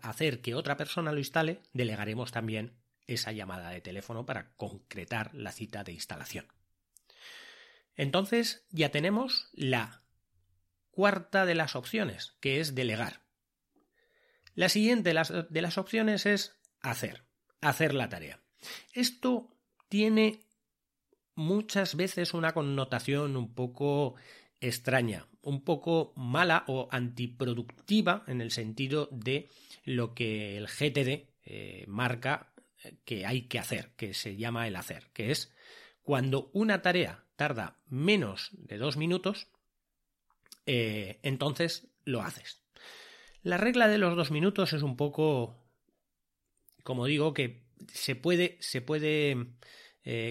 hacer 0.02 0.40
que 0.40 0.56
otra 0.56 0.76
persona 0.76 1.12
lo 1.12 1.20
instale, 1.20 1.62
delegaremos 1.74 2.32
también 2.32 2.74
esa 3.06 3.30
llamada 3.30 3.70
de 3.70 3.80
teléfono 3.80 4.26
para 4.26 4.52
concretar 4.56 5.32
la 5.32 5.52
cita 5.52 5.84
de 5.84 5.92
instalación. 5.92 6.48
Entonces 7.94 8.66
ya 8.70 8.88
tenemos 8.88 9.48
la 9.52 10.02
cuarta 10.90 11.46
de 11.46 11.54
las 11.54 11.76
opciones, 11.76 12.34
que 12.40 12.58
es 12.58 12.74
delegar. 12.74 13.20
La 14.56 14.68
siguiente 14.68 15.14
de 15.14 15.62
las 15.62 15.78
opciones 15.78 16.26
es 16.26 16.58
hacer, 16.82 17.22
hacer 17.68 17.94
la 17.94 18.08
tarea. 18.08 18.40
Esto 18.92 19.48
tiene 19.88 20.40
muchas 21.34 21.96
veces 21.96 22.34
una 22.34 22.52
connotación 22.52 23.36
un 23.36 23.54
poco 23.54 24.14
extraña, 24.60 25.26
un 25.42 25.62
poco 25.62 26.12
mala 26.16 26.64
o 26.68 26.88
antiproductiva 26.90 28.24
en 28.26 28.40
el 28.40 28.50
sentido 28.50 29.08
de 29.10 29.50
lo 29.84 30.14
que 30.14 30.56
el 30.56 30.66
GTD 30.66 31.28
eh, 31.44 31.84
marca 31.86 32.52
eh, 32.82 32.94
que 33.04 33.26
hay 33.26 33.42
que 33.42 33.58
hacer, 33.58 33.90
que 33.96 34.14
se 34.14 34.36
llama 34.36 34.66
el 34.66 34.76
hacer, 34.76 35.10
que 35.12 35.30
es 35.30 35.52
cuando 36.02 36.50
una 36.52 36.82
tarea 36.82 37.24
tarda 37.36 37.78
menos 37.88 38.50
de 38.52 38.78
dos 38.78 38.96
minutos, 38.96 39.48
eh, 40.66 41.18
entonces 41.22 41.88
lo 42.04 42.22
haces. 42.22 42.62
La 43.42 43.58
regla 43.58 43.88
de 43.88 43.98
los 43.98 44.16
dos 44.16 44.30
minutos 44.30 44.72
es 44.72 44.82
un 44.82 44.96
poco, 44.96 45.56
como 46.84 47.06
digo, 47.06 47.34
que 47.34 47.64
se 47.92 48.14
puede, 48.14 48.56
se 48.60 48.80
puede 48.80 49.48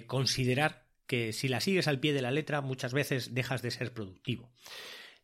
considerar 0.07 0.87
que 1.07 1.33
si 1.33 1.47
la 1.47 1.59
sigues 1.59 1.87
al 1.87 1.99
pie 1.99 2.13
de 2.13 2.21
la 2.21 2.31
letra 2.31 2.61
muchas 2.61 2.93
veces 2.93 3.33
dejas 3.33 3.61
de 3.61 3.71
ser 3.71 3.93
productivo. 3.93 4.51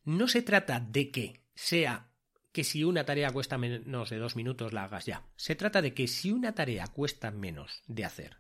No 0.04 0.28
se 0.28 0.42
trata 0.42 0.80
de 0.80 1.12
que 1.12 1.46
sea 1.56 2.12
que 2.52 2.64
si 2.64 2.84
una 2.84 3.06
tarea 3.06 3.32
cuesta 3.32 3.58
menos 3.58 4.10
de 4.10 4.18
dos 4.18 4.36
minutos 4.36 4.74
la 4.74 4.84
hagas 4.84 5.06
ya. 5.06 5.28
Se 5.36 5.56
trata 5.56 5.82
de 5.82 5.94
que 5.94 6.08
si 6.08 6.32
una 6.32 6.56
tarea 6.56 6.88
cuesta 6.88 7.32
menos 7.32 7.84
de 7.88 8.06
hacer 8.06 8.38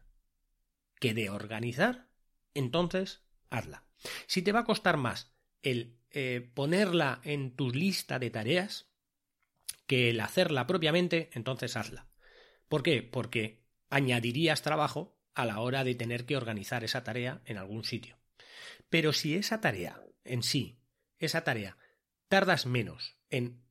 que 1.00 1.14
de 1.14 1.30
organizar, 1.30 2.10
entonces 2.54 3.24
hazla. 3.50 3.86
Si 4.28 4.42
te 4.42 4.52
va 4.52 4.62
a 4.62 4.66
costar 4.66 4.98
más 4.98 5.34
el 5.62 5.98
eh, 6.12 6.52
ponerla 6.54 7.22
en 7.24 7.56
tu 7.56 7.72
lista 7.72 8.20
de 8.20 8.30
tareas 8.30 8.90
que 9.88 10.10
el 10.10 10.20
hacerla 10.20 10.68
propiamente, 10.68 11.30
entonces 11.34 11.78
hazla. 11.78 12.09
¿Por 12.70 12.84
qué? 12.84 13.04
Porque 13.04 13.60
añadirías 13.90 14.62
trabajo 14.62 15.18
a 15.34 15.46
la 15.46 15.60
hora 15.60 15.84
de 15.84 15.96
tener 15.96 16.26
que 16.26 16.38
organizar 16.38 16.84
esa 16.84 17.04
tarea 17.04 17.42
en 17.46 17.58
algún 17.58 17.84
sitio. 17.84 18.18
Pero 18.90 19.14
si 19.14 19.36
esa 19.36 19.60
tarea 19.60 20.02
en 20.24 20.44
sí, 20.44 20.80
esa 21.18 21.44
tarea, 21.44 21.78
tardas 22.28 22.66
menos 22.66 23.18
en 23.30 23.62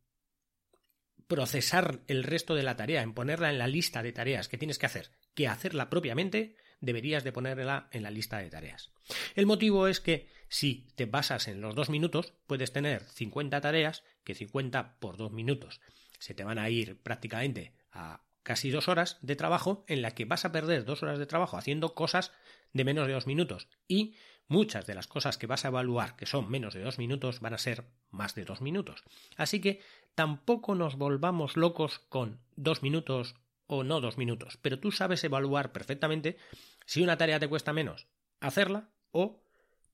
procesar 1.26 2.00
el 2.06 2.24
resto 2.24 2.54
de 2.54 2.62
la 2.62 2.76
tarea, 2.76 3.02
en 3.02 3.14
ponerla 3.14 3.50
en 3.50 3.58
la 3.58 3.66
lista 3.66 4.02
de 4.02 4.12
tareas 4.12 4.48
que 4.48 4.58
tienes 4.58 4.78
que 4.78 4.86
hacer, 4.86 5.10
que 5.34 5.46
hacerla 5.46 5.90
propiamente, 5.90 6.56
deberías 6.80 7.22
de 7.22 7.32
ponerla 7.32 7.88
en 7.92 8.02
la 8.02 8.10
lista 8.10 8.38
de 8.38 8.50
tareas. 8.50 8.90
El 9.34 9.46
motivo 9.46 9.88
es 9.88 10.00
que 10.00 10.28
si 10.48 10.88
te 10.96 11.06
basas 11.06 11.48
en 11.48 11.60
los 11.60 11.74
dos 11.74 11.90
minutos, 11.90 12.32
puedes 12.46 12.72
tener 12.72 13.04
50 13.04 13.60
tareas, 13.60 14.04
que 14.24 14.34
50 14.34 14.98
por 14.98 15.16
dos 15.16 15.30
minutos 15.32 15.80
se 16.18 16.34
te 16.34 16.44
van 16.44 16.58
a 16.58 16.70
ir 16.70 17.00
prácticamente 17.00 17.74
a 17.92 18.24
casi 18.48 18.70
dos 18.70 18.88
horas 18.88 19.18
de 19.20 19.36
trabajo 19.36 19.84
en 19.88 20.00
la 20.00 20.12
que 20.12 20.24
vas 20.24 20.46
a 20.46 20.52
perder 20.52 20.86
dos 20.86 21.02
horas 21.02 21.18
de 21.18 21.26
trabajo 21.26 21.58
haciendo 21.58 21.92
cosas 21.94 22.32
de 22.72 22.82
menos 22.82 23.06
de 23.06 23.12
dos 23.12 23.26
minutos 23.26 23.68
y 23.86 24.14
muchas 24.46 24.86
de 24.86 24.94
las 24.94 25.06
cosas 25.06 25.36
que 25.36 25.46
vas 25.46 25.66
a 25.66 25.68
evaluar 25.68 26.16
que 26.16 26.24
son 26.24 26.50
menos 26.50 26.72
de 26.72 26.80
dos 26.80 26.96
minutos 26.96 27.40
van 27.40 27.52
a 27.52 27.58
ser 27.58 27.84
más 28.10 28.34
de 28.34 28.46
dos 28.46 28.62
minutos. 28.62 29.04
Así 29.36 29.60
que 29.60 29.82
tampoco 30.14 30.74
nos 30.74 30.96
volvamos 30.96 31.58
locos 31.58 31.98
con 32.08 32.40
dos 32.56 32.82
minutos 32.82 33.34
o 33.66 33.84
no 33.84 34.00
dos 34.00 34.16
minutos, 34.16 34.58
pero 34.62 34.80
tú 34.80 34.92
sabes 34.92 35.22
evaluar 35.24 35.70
perfectamente 35.70 36.38
si 36.86 37.02
una 37.02 37.18
tarea 37.18 37.38
te 37.38 37.48
cuesta 37.48 37.74
menos 37.74 38.06
hacerla 38.40 38.88
o 39.10 39.42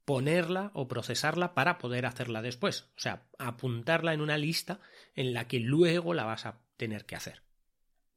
ponerla 0.04 0.70
o 0.74 0.86
procesarla 0.86 1.54
para 1.54 1.78
poder 1.78 2.06
hacerla 2.06 2.40
después. 2.40 2.82
O 2.96 3.00
sea, 3.00 3.26
apuntarla 3.36 4.14
en 4.14 4.20
una 4.20 4.38
lista 4.38 4.78
en 5.16 5.34
la 5.34 5.48
que 5.48 5.58
luego 5.58 6.14
la 6.14 6.22
vas 6.22 6.46
a 6.46 6.60
tener 6.76 7.04
que 7.04 7.16
hacer 7.16 7.43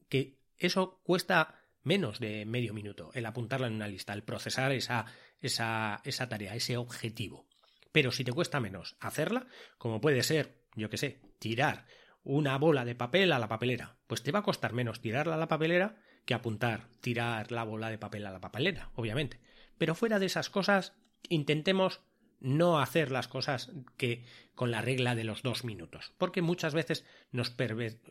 que 0.09 0.39
eso 0.57 0.99
cuesta 1.03 1.55
menos 1.83 2.19
de 2.19 2.45
medio 2.45 2.73
minuto, 2.73 3.11
el 3.13 3.25
apuntarla 3.25 3.67
en 3.67 3.73
una 3.73 3.87
lista, 3.87 4.13
el 4.13 4.23
procesar 4.23 4.71
esa, 4.71 5.05
esa, 5.39 6.01
esa 6.03 6.29
tarea, 6.29 6.55
ese 6.55 6.77
objetivo. 6.77 7.47
Pero 7.91 8.11
si 8.11 8.23
te 8.23 8.33
cuesta 8.33 8.59
menos 8.59 8.97
hacerla, 8.99 9.47
como 9.77 10.01
puede 10.01 10.23
ser, 10.23 10.63
yo 10.75 10.89
qué 10.89 10.97
sé, 10.97 11.21
tirar 11.39 11.85
una 12.23 12.57
bola 12.57 12.83
de 12.83 12.95
papel 12.95 13.31
a 13.31 13.39
la 13.39 13.47
papelera, 13.47 13.97
pues 14.05 14.21
te 14.21 14.31
va 14.31 14.39
a 14.39 14.43
costar 14.43 14.73
menos 14.73 14.99
tirarla 14.99 15.35
a 15.35 15.37
la 15.37 15.47
papelera 15.47 15.95
que 16.25 16.33
apuntar, 16.33 16.89
tirar 16.99 17.53
la 17.53 17.63
bola 17.63 17.89
de 17.89 17.97
papel 17.97 18.25
a 18.25 18.31
la 18.31 18.41
papelera, 18.41 18.91
obviamente. 18.95 19.39
Pero 19.77 19.95
fuera 19.95 20.19
de 20.19 20.25
esas 20.25 20.49
cosas, 20.49 20.93
intentemos 21.29 22.01
no 22.39 22.79
hacer 22.79 23.11
las 23.11 23.27
cosas 23.27 23.71
que 23.97 24.23
con 24.57 24.71
la 24.71 24.81
regla 24.81 25.13
de 25.13 25.23
los 25.23 25.43
dos 25.43 25.63
minutos, 25.63 26.13
porque 26.17 26.41
muchas 26.41 26.73
veces 26.73 27.05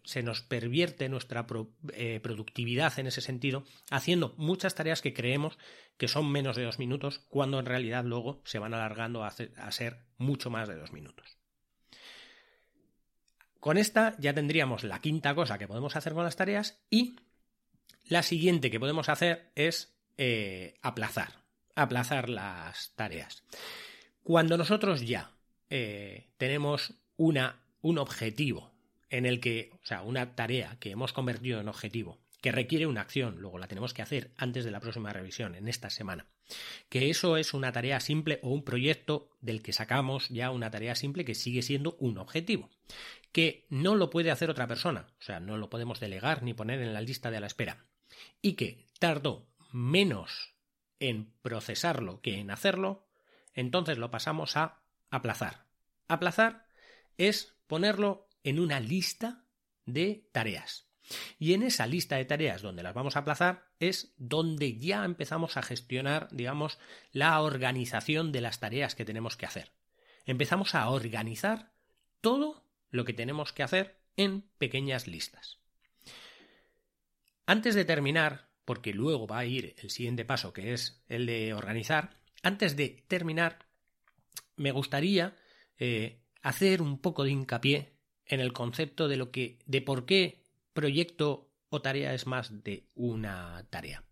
se 0.04 0.22
nos 0.22 0.42
pervierte 0.42 1.08
nuestra 1.08 1.44
eh, 1.92 2.20
productividad 2.22 2.96
en 3.00 3.08
ese 3.08 3.20
sentido, 3.20 3.64
haciendo 3.90 4.32
muchas 4.36 4.76
tareas 4.76 5.02
que 5.02 5.12
creemos 5.12 5.58
que 5.96 6.06
son 6.06 6.30
menos 6.30 6.54
de 6.54 6.62
dos 6.62 6.78
minutos, 6.78 7.18
cuando 7.28 7.58
en 7.58 7.66
realidad 7.66 8.04
luego 8.04 8.42
se 8.44 8.60
van 8.60 8.74
alargando 8.74 9.24
a, 9.24 9.32
ser 9.72 9.98
mucho 10.18 10.48
más 10.48 10.68
de 10.68 10.76
dos 10.76 10.92
minutos. 10.92 11.36
Con 13.58 13.76
esta 13.76 14.14
ya 14.18 14.32
tendríamos 14.32 14.84
la 14.84 15.00
quinta 15.00 15.34
cosa 15.34 15.58
que 15.58 15.66
podemos 15.66 15.96
hacer 15.96 16.12
con 16.12 16.22
las 16.22 16.36
tareas 16.36 16.78
y 16.90 17.16
la 18.04 18.22
siguiente 18.22 18.70
que 18.70 18.78
podemos 18.78 19.08
hacer 19.08 19.50
es 19.56 19.98
eh, 20.16 20.74
aplazar, 20.80 21.42
aplazar 21.74 22.28
las 22.28 22.92
tareas. 22.94 23.42
Cuando 24.26 24.58
nosotros 24.58 25.02
ya 25.06 25.30
eh, 25.70 26.26
tenemos 26.36 26.94
una, 27.16 27.62
un 27.80 27.96
objetivo 27.96 28.72
en 29.08 29.24
el 29.24 29.38
que, 29.38 29.70
o 29.84 29.86
sea, 29.86 30.02
una 30.02 30.34
tarea 30.34 30.78
que 30.80 30.90
hemos 30.90 31.12
convertido 31.12 31.60
en 31.60 31.68
objetivo, 31.68 32.18
que 32.40 32.50
requiere 32.50 32.88
una 32.88 33.02
acción, 33.02 33.36
luego 33.38 33.60
la 33.60 33.68
tenemos 33.68 33.94
que 33.94 34.02
hacer 34.02 34.32
antes 34.36 34.64
de 34.64 34.72
la 34.72 34.80
próxima 34.80 35.12
revisión, 35.12 35.54
en 35.54 35.68
esta 35.68 35.90
semana. 35.90 36.26
Que 36.88 37.08
eso 37.08 37.36
es 37.36 37.54
una 37.54 37.70
tarea 37.70 38.00
simple 38.00 38.40
o 38.42 38.50
un 38.50 38.64
proyecto 38.64 39.30
del 39.40 39.62
que 39.62 39.72
sacamos 39.72 40.28
ya 40.28 40.50
una 40.50 40.72
tarea 40.72 40.96
simple 40.96 41.24
que 41.24 41.36
sigue 41.36 41.62
siendo 41.62 41.96
un 42.00 42.18
objetivo. 42.18 42.68
Que 43.30 43.64
no 43.70 43.94
lo 43.94 44.10
puede 44.10 44.32
hacer 44.32 44.50
otra 44.50 44.66
persona, 44.66 45.06
o 45.20 45.22
sea, 45.22 45.38
no 45.38 45.56
lo 45.56 45.70
podemos 45.70 46.00
delegar 46.00 46.42
ni 46.42 46.52
poner 46.52 46.80
en 46.80 46.94
la 46.94 47.00
lista 47.00 47.30
de 47.30 47.38
la 47.38 47.46
espera. 47.46 47.86
Y 48.42 48.54
que 48.54 48.88
tardó 48.98 49.46
menos 49.70 50.56
en 50.98 51.32
procesarlo 51.42 52.20
que 52.22 52.40
en 52.40 52.50
hacerlo, 52.50 53.05
entonces 53.56 53.98
lo 53.98 54.12
pasamos 54.12 54.56
a 54.56 54.78
aplazar. 55.10 55.64
Aplazar 56.06 56.66
es 57.18 57.56
ponerlo 57.66 58.28
en 58.44 58.60
una 58.60 58.78
lista 58.78 59.44
de 59.86 60.28
tareas. 60.30 60.86
Y 61.38 61.54
en 61.54 61.62
esa 61.62 61.86
lista 61.86 62.16
de 62.16 62.24
tareas 62.24 62.62
donde 62.62 62.82
las 62.82 62.94
vamos 62.94 63.16
a 63.16 63.20
aplazar 63.20 63.68
es 63.80 64.14
donde 64.16 64.78
ya 64.78 65.04
empezamos 65.04 65.56
a 65.56 65.62
gestionar, 65.62 66.28
digamos, 66.30 66.78
la 67.12 67.40
organización 67.40 68.32
de 68.32 68.40
las 68.40 68.60
tareas 68.60 68.94
que 68.94 69.04
tenemos 69.04 69.36
que 69.36 69.46
hacer. 69.46 69.72
Empezamos 70.26 70.74
a 70.74 70.88
organizar 70.90 71.72
todo 72.20 72.64
lo 72.90 73.04
que 73.04 73.12
tenemos 73.12 73.52
que 73.52 73.62
hacer 73.62 73.96
en 74.16 74.42
pequeñas 74.58 75.06
listas. 75.06 75.58
Antes 77.46 77.76
de 77.76 77.84
terminar, 77.84 78.48
porque 78.64 78.92
luego 78.92 79.28
va 79.28 79.38
a 79.38 79.44
ir 79.44 79.76
el 79.78 79.90
siguiente 79.90 80.24
paso, 80.24 80.52
que 80.52 80.72
es 80.72 81.04
el 81.08 81.26
de 81.26 81.54
organizar, 81.54 82.16
antes 82.42 82.77
de 82.77 83.05
terminar, 83.09 83.66
me 84.57 84.72
gustaría 84.72 85.37
eh, 85.79 86.20
hacer 86.42 86.83
un 86.83 86.99
poco 87.01 87.25
de 87.25 87.31
hincapié 87.31 87.92
en 88.27 88.40
el 88.40 88.53
concepto 88.53 89.09
de 89.09 89.16
lo 89.16 89.31
que, 89.31 89.59
de 89.66 89.83
por 89.83 90.07
qué 90.07 90.44
proyecto 90.72 91.51
o 91.68 91.83
tarea 91.83 92.14
es 92.14 92.27
más 92.27 92.62
de 92.64 92.87
una 92.94 93.66
tarea. 93.70 94.05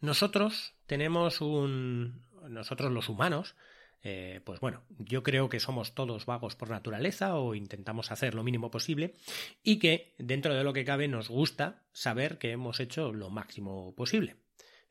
Nosotros 0.00 0.74
tenemos 0.86 1.40
un, 1.40 2.26
nosotros 2.48 2.92
los 2.92 3.08
humanos, 3.08 3.56
eh, 4.02 4.40
pues 4.44 4.60
bueno, 4.60 4.82
yo 4.98 5.22
creo 5.22 5.48
que 5.48 5.60
somos 5.60 5.94
todos 5.94 6.26
vagos 6.26 6.54
por 6.54 6.70
naturaleza 6.70 7.36
o 7.36 7.54
intentamos 7.54 8.12
hacer 8.12 8.34
lo 8.34 8.44
mínimo 8.44 8.70
posible 8.70 9.14
y 9.62 9.78
que 9.78 10.14
dentro 10.18 10.54
de 10.54 10.64
lo 10.64 10.72
que 10.72 10.84
cabe 10.84 11.08
nos 11.08 11.28
gusta 11.28 11.82
saber 11.92 12.38
que 12.38 12.52
hemos 12.52 12.78
hecho 12.78 13.12
lo 13.12 13.30
máximo 13.30 13.94
posible. 13.96 14.36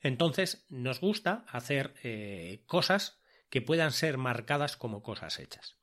Entonces 0.05 0.67
nos 0.69 1.01
gusta 1.01 1.45
hacer 1.47 1.95
eh, 2.03 2.61
cosas 2.67 3.17
que 3.49 3.63
puedan 3.63 3.91
ser 3.91 4.19
marcadas 4.19 4.77
como 4.77 5.01
cosas 5.01 5.39
hechas. 5.39 5.77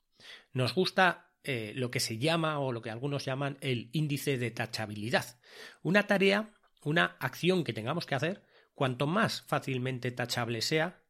Nos 0.53 0.73
gusta 0.73 1.33
eh, 1.43 1.73
lo 1.75 1.91
que 1.91 1.99
se 1.99 2.17
llama 2.19 2.57
o 2.59 2.71
lo 2.71 2.81
que 2.81 2.89
algunos 2.89 3.25
llaman 3.25 3.57
el 3.59 3.89
índice 3.91 4.37
de 4.37 4.49
tachabilidad. 4.49 5.41
Una 5.81 6.07
tarea, 6.07 6.53
una 6.83 7.17
acción 7.19 7.65
que 7.65 7.73
tengamos 7.73 8.05
que 8.05 8.15
hacer, 8.15 8.43
cuanto 8.75 9.07
más 9.07 9.41
fácilmente 9.41 10.09
tachable 10.11 10.61
sea, 10.61 11.01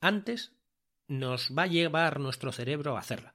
antes 0.00 0.56
nos 1.06 1.50
va 1.50 1.64
a 1.64 1.66
llevar 1.66 2.20
nuestro 2.20 2.52
cerebro 2.52 2.96
a 2.96 3.00
hacerla. 3.00 3.34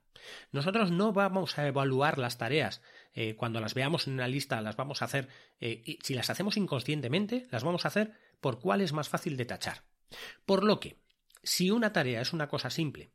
Nosotros 0.52 0.90
no 0.90 1.14
vamos 1.14 1.60
a 1.60 1.68
evaluar 1.68 2.18
las 2.18 2.40
tareas 2.40 2.82
eh, 3.14 3.36
cuando 3.36 3.62
las 3.62 3.76
veamos 3.76 4.08
en 4.08 4.14
una 4.14 4.28
lista, 4.28 4.60
las 4.62 4.78
vamos 4.78 5.04
a 5.04 5.06
hacer, 5.06 5.28
si 5.60 6.16
las 6.16 6.32
hacemos 6.32 6.58
inconscientemente, 6.58 7.46
las 7.52 7.64
vamos 7.64 7.86
a 7.86 7.90
hacer 7.90 8.14
por 8.40 8.60
cuál 8.60 8.82
es 8.82 8.94
más 8.94 9.10
fácil 9.10 9.38
de 9.38 9.46
tachar. 9.46 9.84
Por 10.46 10.64
lo 10.64 10.80
que, 10.80 11.00
si 11.44 11.72
una 11.72 11.94
tarea 11.94 12.22
es 12.22 12.34
una 12.34 12.48
cosa 12.48 12.70
simple, 12.70 13.12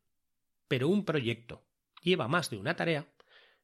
pero 0.69 0.89
un 0.89 1.05
proyecto 1.05 1.67
lleva 2.03 2.29
más 2.29 2.51
de 2.51 2.57
una 2.57 2.77
tarea, 2.77 3.09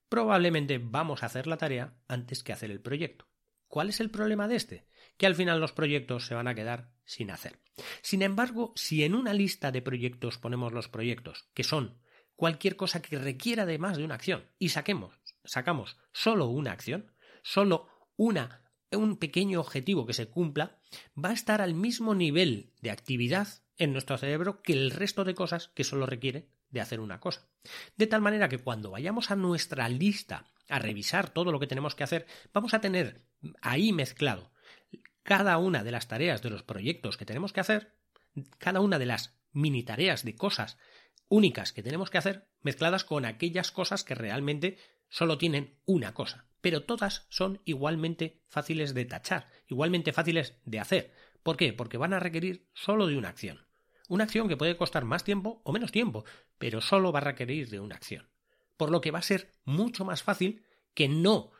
probablemente 0.08 0.78
vamos 0.78 1.22
a 1.22 1.26
hacer 1.26 1.46
la 1.46 1.56
tarea 1.56 1.94
antes 2.08 2.42
que 2.42 2.52
hacer 2.52 2.70
el 2.70 2.80
proyecto. 2.80 3.26
¿Cuál 3.68 3.88
es 3.88 4.00
el 4.00 4.10
problema 4.10 4.48
de 4.48 4.56
este? 4.56 4.86
Que 5.16 5.26
al 5.26 5.36
final 5.36 5.60
los 5.60 5.72
proyectos 5.72 6.26
se 6.26 6.34
van 6.34 6.48
a 6.48 6.54
quedar 6.54 6.90
sin 7.04 7.30
hacer. 7.30 7.60
Sin 8.02 8.22
embargo, 8.22 8.72
si 8.74 9.04
en 9.04 9.14
una 9.14 9.32
lista 9.32 9.70
de 9.70 9.80
proyectos 9.80 10.38
ponemos 10.38 10.72
los 10.72 10.88
proyectos, 10.88 11.48
que 11.54 11.62
son 11.62 12.00
cualquier 12.34 12.74
cosa 12.74 13.00
que 13.00 13.18
requiera 13.18 13.66
de 13.66 13.78
más 13.78 13.96
de 13.96 14.04
una 14.04 14.16
acción, 14.16 14.50
y 14.58 14.70
saquemos, 14.70 15.14
sacamos 15.44 15.98
solo 16.12 16.46
una 16.46 16.72
acción, 16.72 17.12
solo 17.42 17.88
una, 18.16 18.69
un 18.96 19.16
pequeño 19.16 19.60
objetivo 19.60 20.06
que 20.06 20.14
se 20.14 20.28
cumpla, 20.28 20.78
va 21.22 21.30
a 21.30 21.34
estar 21.34 21.60
al 21.60 21.74
mismo 21.74 22.14
nivel 22.14 22.72
de 22.80 22.90
actividad 22.90 23.48
en 23.76 23.92
nuestro 23.92 24.18
cerebro 24.18 24.62
que 24.62 24.72
el 24.72 24.90
resto 24.90 25.24
de 25.24 25.34
cosas 25.34 25.68
que 25.68 25.84
solo 25.84 26.06
requiere 26.06 26.48
de 26.70 26.80
hacer 26.80 27.00
una 27.00 27.20
cosa. 27.20 27.48
De 27.96 28.06
tal 28.06 28.20
manera 28.20 28.48
que 28.48 28.58
cuando 28.58 28.90
vayamos 28.90 29.30
a 29.30 29.36
nuestra 29.36 29.88
lista 29.88 30.50
a 30.68 30.78
revisar 30.78 31.30
todo 31.30 31.52
lo 31.52 31.60
que 31.60 31.66
tenemos 31.66 31.94
que 31.94 32.04
hacer, 32.04 32.26
vamos 32.52 32.74
a 32.74 32.80
tener 32.80 33.22
ahí 33.60 33.92
mezclado 33.92 34.52
cada 35.22 35.58
una 35.58 35.84
de 35.84 35.92
las 35.92 36.08
tareas 36.08 36.42
de 36.42 36.50
los 36.50 36.62
proyectos 36.62 37.16
que 37.16 37.26
tenemos 37.26 37.52
que 37.52 37.60
hacer, 37.60 37.94
cada 38.58 38.80
una 38.80 38.98
de 38.98 39.06
las 39.06 39.38
mini 39.52 39.82
tareas 39.82 40.24
de 40.24 40.34
cosas 40.36 40.78
únicas 41.28 41.72
que 41.72 41.82
tenemos 41.82 42.10
que 42.10 42.18
hacer, 42.18 42.48
mezcladas 42.62 43.04
con 43.04 43.24
aquellas 43.24 43.70
cosas 43.70 44.04
que 44.04 44.14
realmente 44.14 44.78
solo 45.08 45.38
tienen 45.38 45.78
una 45.84 46.14
cosa, 46.14 46.49
pero 46.60 46.82
todas 46.82 47.26
son 47.28 47.60
igualmente 47.64 48.42
fáciles 48.48 48.94
de 48.94 49.04
tachar, 49.04 49.48
igualmente 49.68 50.12
fáciles 50.12 50.54
de 50.64 50.80
hacer. 50.80 51.14
¿Por 51.42 51.56
qué? 51.56 51.72
Porque 51.72 51.96
van 51.98 52.12
a 52.12 52.20
requerir 52.20 52.68
solo 52.74 53.06
de 53.06 53.16
una 53.16 53.28
acción. 53.28 53.66
Una 54.08 54.24
acción 54.24 54.48
que 54.48 54.56
puede 54.56 54.76
costar 54.76 55.04
más 55.04 55.24
tiempo 55.24 55.62
o 55.64 55.72
menos 55.72 55.92
tiempo, 55.92 56.24
pero 56.58 56.80
solo 56.80 57.12
va 57.12 57.20
a 57.20 57.24
requerir 57.24 57.70
de 57.70 57.80
una 57.80 57.94
acción. 57.94 58.28
Por 58.76 58.90
lo 58.90 59.00
que 59.00 59.10
va 59.10 59.20
a 59.20 59.22
ser 59.22 59.52
mucho 59.64 60.04
más 60.04 60.22
fácil 60.22 60.64
que 60.94 61.08
no 61.08 61.52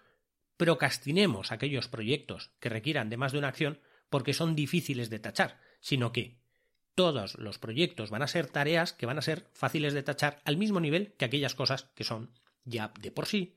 procrastinemos 0.56 1.52
aquellos 1.52 1.88
proyectos 1.88 2.50
que 2.60 2.68
requieran 2.68 3.08
de 3.08 3.16
más 3.16 3.32
de 3.32 3.38
una 3.38 3.48
acción 3.48 3.80
porque 4.10 4.34
son 4.34 4.54
difíciles 4.56 5.08
de 5.08 5.18
tachar, 5.18 5.58
sino 5.80 6.12
que 6.12 6.38
todos 6.94 7.38
los 7.38 7.58
proyectos 7.58 8.10
van 8.10 8.22
a 8.22 8.26
ser 8.26 8.48
tareas 8.48 8.92
que 8.92 9.06
van 9.06 9.16
a 9.16 9.22
ser 9.22 9.48
fáciles 9.54 9.94
de 9.94 10.02
tachar 10.02 10.42
al 10.44 10.58
mismo 10.58 10.80
nivel 10.80 11.14
que 11.14 11.24
aquellas 11.24 11.54
cosas 11.54 11.84
que 11.94 12.04
son 12.04 12.30
ya 12.64 12.92
de 13.00 13.10
por 13.10 13.26
sí 13.26 13.56